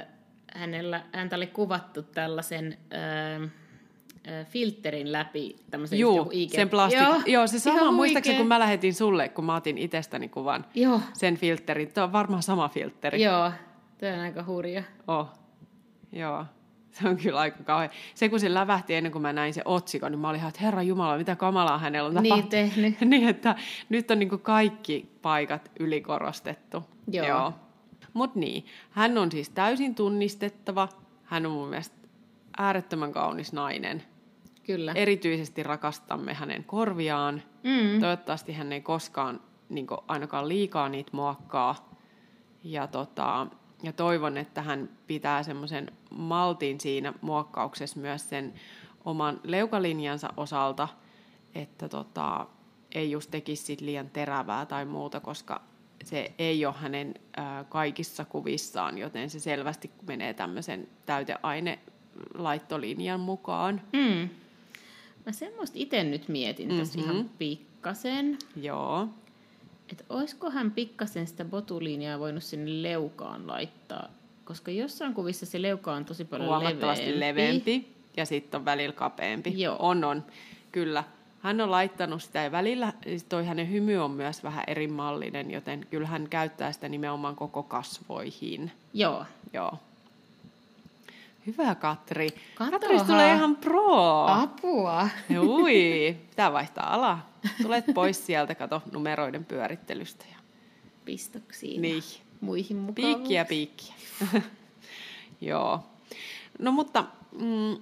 ö, 0.03 0.07
hänellä, 0.55 1.05
häntä 1.12 1.37
oli 1.37 1.47
kuvattu 1.47 2.03
tällaisen 2.03 2.79
ö, 3.42 3.49
filterin 4.48 5.12
läpi. 5.12 5.56
tämmöisen 5.70 5.98
Juu, 5.98 6.28
IG. 6.32 6.50
sen 6.50 6.68
plastik. 6.68 7.00
Joo, 7.02 7.20
Joo 7.26 7.46
se 7.46 7.58
sama, 7.58 7.90
muistaakseni 7.90 8.38
kun 8.38 8.46
mä 8.46 8.58
lähetin 8.58 8.94
sulle, 8.94 9.28
kun 9.28 9.44
mä 9.44 9.54
otin 9.56 9.78
itsestäni 9.78 10.28
kuvan, 10.28 10.64
Joo, 10.74 11.00
sen 11.12 11.36
filterin. 11.36 11.92
Tuo 11.92 12.04
on 12.04 12.12
varmaan 12.12 12.42
sama 12.42 12.68
filteri. 12.68 13.22
joo. 13.22 13.52
Tämä 13.98 14.14
on 14.14 14.20
aika 14.20 14.44
hurja. 14.46 14.82
Oh. 15.08 15.28
Joo. 16.12 16.44
Se 16.90 17.08
on 17.08 17.16
kyllä 17.16 17.40
aika 17.40 17.62
kauhean. 17.64 17.90
Se 18.14 18.28
kun 18.28 18.40
se 18.40 18.54
lävähti 18.54 18.94
ennen 18.94 19.12
kuin 19.12 19.22
mä 19.22 19.32
näin 19.32 19.54
se 19.54 19.62
otsikon, 19.64 20.12
niin 20.12 20.18
mä 20.20 20.28
olin 20.28 20.38
ihan, 20.38 20.48
että 20.48 20.60
herra 20.60 20.82
Jumala, 20.82 21.16
mitä 21.18 21.36
kamalaa 21.36 21.78
hänellä 21.78 22.08
on 22.08 22.22
Niin 22.22 22.48
tehnyt. 22.48 23.00
niin, 23.04 23.28
että 23.28 23.54
nyt 23.88 24.10
on 24.10 24.18
niin 24.18 24.28
kuin 24.28 24.40
kaikki 24.42 25.10
paikat 25.22 25.70
ylikorostettu. 25.80 26.82
Joo. 27.12 27.52
Mutta 28.12 28.38
niin, 28.38 28.66
hän 28.90 29.18
on 29.18 29.32
siis 29.32 29.50
täysin 29.50 29.94
tunnistettava. 29.94 30.88
Hän 31.24 31.46
on 31.46 31.52
mun 31.52 31.68
mielestä 31.68 31.96
äärettömän 32.58 33.12
kaunis 33.12 33.52
nainen. 33.52 34.02
Kyllä. 34.68 34.92
Erityisesti 34.94 35.62
rakastamme 35.62 36.35
hänen 36.35 36.64
korviaan. 36.64 37.42
Mm. 37.62 38.00
Toivottavasti 38.00 38.52
hän 38.52 38.72
ei 38.72 38.81
koskaan 38.81 39.40
niin 39.68 39.87
ainakaan 40.09 40.48
liikaa 40.48 40.88
niitä 40.88 41.11
muokkaa. 41.12 41.98
Ja, 42.64 42.87
tota, 42.87 43.46
ja 43.83 43.92
toivon, 43.92 44.37
että 44.37 44.62
hän 44.62 44.88
pitää 45.07 45.42
semmoisen 45.42 45.92
maltin 46.11 46.81
siinä 46.81 47.12
muokkauksessa 47.20 48.00
myös 48.00 48.28
sen 48.28 48.54
oman 49.04 49.40
leukalinjansa 49.44 50.28
osalta, 50.37 50.88
että 51.54 51.88
tota, 51.88 52.46
ei 52.94 53.11
just 53.11 53.31
tekisi 53.31 53.62
sit 53.62 53.81
liian 53.81 54.11
terävää 54.11 54.66
tai 54.66 54.85
muuta, 54.85 55.20
koska 55.20 55.61
se 56.04 56.33
ei 56.38 56.66
ole 56.66 56.74
hänen 56.78 57.14
ää, 57.37 57.64
kaikissa 57.64 58.24
kuvissaan, 58.24 58.98
joten 58.98 59.31
se 59.31 59.40
selvästi 59.40 59.90
menee 60.07 60.35
tämmöisen 60.35 60.88
täyteaine 61.07 61.78
laittolinjan 62.35 63.20
mukaan. 63.20 63.81
Mm. 63.92 64.28
Mä 65.28 65.32
semmoista 65.32 65.78
itse 65.78 66.04
nyt 66.04 66.28
mietin 66.28 66.68
mm-hmm. 66.68 66.80
tässä 66.80 66.98
Mhm. 66.98 67.10
ihan 67.10 67.30
pikkasen, 67.38 68.38
Joo. 68.56 69.08
että 69.92 70.04
olisiko 70.08 70.50
hän 70.50 70.70
pikkasen 70.70 71.26
sitä 71.26 71.44
botuliinia 71.44 72.18
voinut 72.18 72.42
sinne 72.42 72.82
leukaan 72.82 73.46
laittaa, 73.46 74.08
koska 74.44 74.70
jossain 74.70 75.14
kuvissa 75.14 75.46
se 75.46 75.62
leuka 75.62 75.92
on 75.92 76.04
tosi 76.04 76.24
paljon 76.24 76.48
huomattavasti 76.48 77.20
leveämpi. 77.20 77.70
leveämpi 77.70 77.94
ja 78.16 78.26
sitten 78.26 78.58
on 78.58 78.64
välillä 78.64 78.92
kapeampi. 78.92 79.60
Joo. 79.60 79.76
On, 79.78 80.04
on. 80.04 80.24
Kyllä. 80.72 81.04
Hän 81.40 81.60
on 81.60 81.70
laittanut 81.70 82.22
sitä 82.22 82.42
ja 82.42 82.52
välillä 82.52 82.92
siis 83.04 83.24
toi 83.24 83.46
hänen 83.46 83.70
hymy 83.70 83.96
on 83.96 84.10
myös 84.10 84.42
vähän 84.44 84.64
eri 84.66 84.88
mallinen, 84.88 85.50
joten 85.50 85.86
kyllä 85.90 86.08
hän 86.08 86.28
käyttää 86.28 86.72
sitä 86.72 86.88
nimenomaan 86.88 87.36
koko 87.36 87.62
kasvoihin. 87.62 88.72
Joo. 88.94 89.24
Joo. 89.52 89.78
Hyvä 91.48 91.74
Katri. 91.74 92.28
Katohan. 92.30 92.80
Katrista 92.80 93.06
tulee 93.06 93.34
ihan 93.34 93.56
pro. 93.56 94.26
Apua. 94.26 95.08
Ui, 95.38 96.16
pitää 96.30 96.52
vaihtaa 96.52 96.94
ala. 96.94 97.18
Tulet 97.62 97.84
pois 97.94 98.26
sieltä, 98.26 98.54
kato, 98.54 98.82
numeroiden 98.92 99.44
pyörittelystä. 99.44 100.24
Ja... 100.30 100.37
Pistoksiin. 101.04 101.82
Niin. 101.82 102.02
Muihin 102.40 102.76
mukaan. 102.76 102.94
Piikkiä, 102.94 103.44
piikkiä. 103.44 103.94
Joo. 105.40 105.80
No 106.58 106.72
mutta 106.72 107.04
mm, 107.40 107.76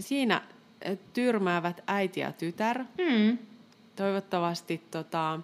siinä 0.00 0.42
eh, 0.82 0.98
tyrmäävät 1.12 1.80
äiti 1.86 2.20
ja 2.20 2.32
tytär. 2.32 2.78
Mm. 2.78 3.38
Toivottavasti 3.96 4.82
tota, 4.90 5.40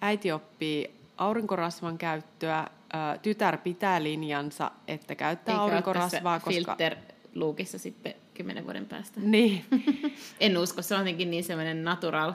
äiti 0.00 0.32
oppii 0.32 0.90
aurinkorasvan 1.16 1.98
käyttöä. 1.98 2.66
Ä, 2.94 3.18
tytär 3.18 3.58
pitää 3.58 4.02
linjansa, 4.02 4.70
että 4.88 5.14
käyttää 5.14 5.52
Eikä 5.52 5.62
aurinkorasvaa, 5.62 6.32
ole 6.32 6.40
tässä 6.40 6.44
koska... 6.44 6.76
filter-luukissa 6.76 7.78
sitten 7.78 8.14
kymmenen 8.34 8.64
vuoden 8.64 8.86
päästä. 8.86 9.20
Niin. 9.20 9.64
En 10.40 10.58
usko, 10.58 10.82
se 10.82 10.94
on 10.94 11.00
jotenkin 11.00 11.30
niin 11.30 11.44
semmoinen 11.44 11.84
natural 11.84 12.32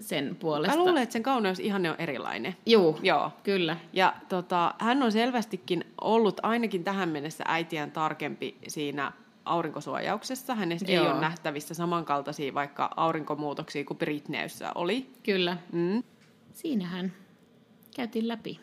sen 0.00 0.36
puolesta. 0.40 0.76
Mä 0.76 0.82
luulen, 0.82 1.02
että 1.02 1.12
sen 1.12 1.22
kauneus 1.22 1.60
ihanne 1.60 1.90
on 1.90 1.96
erilainen. 1.98 2.56
Juu, 2.66 2.98
Joo. 3.02 3.32
kyllä. 3.42 3.76
Ja 3.92 4.14
tota, 4.28 4.74
hän 4.78 5.02
on 5.02 5.12
selvästikin 5.12 5.84
ollut 6.00 6.40
ainakin 6.42 6.84
tähän 6.84 7.08
mennessä 7.08 7.44
äitiään 7.48 7.90
tarkempi 7.90 8.58
siinä 8.68 9.12
aurinkosuojauksessa. 9.44 10.54
Hänessä 10.54 10.86
ei 10.88 10.94
Joo. 10.94 11.10
ole 11.10 11.20
nähtävissä 11.20 11.74
samankaltaisia 11.74 12.54
vaikka 12.54 12.90
aurinkomuutoksia 12.96 13.84
kuin 13.84 13.98
Britneyssä 13.98 14.72
oli. 14.74 15.10
Kyllä. 15.22 15.56
Mm. 15.72 16.02
Siinähän 16.52 17.12
käytiin 17.96 18.28
läpi 18.28 18.60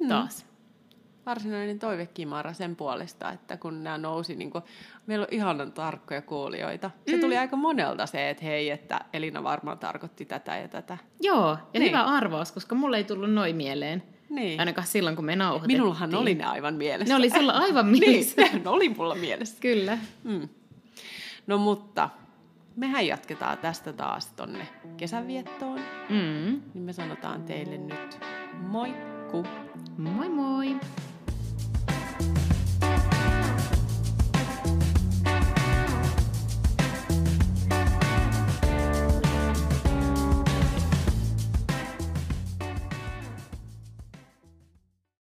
Mm. 0.00 0.08
taas. 0.08 0.46
Varsinainen 1.26 1.78
toivekimara 1.78 2.52
sen 2.52 2.76
puolesta, 2.76 3.32
että 3.32 3.56
kun 3.56 3.84
nämä 3.84 3.98
nousi, 3.98 4.36
niin 4.36 4.50
kun, 4.50 4.62
meillä 5.06 5.22
on 5.22 5.28
ihanan 5.34 5.72
tarkkoja 5.72 6.22
kuulijoita. 6.22 6.90
Se 7.08 7.14
Mm. 7.16 7.20
tuli 7.20 7.36
aika 7.38 7.56
monelta 7.56 8.06
se, 8.06 8.30
että 8.30 8.44
hei, 8.44 8.70
että 8.70 9.00
Elina 9.12 9.42
varmaan 9.42 9.78
tarkoitti 9.78 10.24
tätä 10.24 10.56
ja 10.56 10.68
tätä. 10.68 10.98
Joo, 11.20 11.48
ja 11.50 11.56
Niin. 11.72 11.80
niin. 11.80 11.88
hyvä 11.92 12.02
arvaus, 12.04 12.52
koska 12.52 12.74
mulle 12.74 12.96
ei 12.96 13.04
tullut 13.04 13.32
noin 13.32 13.56
mieleen. 13.56 14.02
Niin. 14.30 14.60
Ainakaan 14.60 14.86
silloin, 14.86 15.16
kun 15.16 15.24
me 15.24 15.36
nauhoitettiin. 15.36 15.78
Minullahan 15.78 16.14
oli 16.14 16.34
ne 16.34 16.44
aivan 16.44 16.74
mielessä. 16.74 17.14
Ne 17.14 17.18
oli 17.18 17.30
sulla 17.30 17.52
aivan 17.52 17.86
niin, 17.92 18.00
mielessä. 18.10 18.42
ne 18.64 18.70
oli 18.70 18.88
mulla 18.88 19.14
mielessä. 19.14 19.56
Kyllä. 19.60 19.98
Mm. 20.24 20.48
No 21.46 21.58
mutta, 21.58 22.10
mehän 22.76 23.06
jatketaan 23.06 23.58
tästä 23.58 23.92
taas 23.92 24.26
tonne 24.32 24.68
kesänviettoon. 24.96 25.80
Mm. 26.08 26.60
Niin 26.74 26.84
me 26.84 26.92
sanotaan 26.92 27.42
teille 27.42 27.78
nyt 27.78 28.18
moikku! 29.24 29.42
Moi 29.98 30.28
moi! 30.28 31.03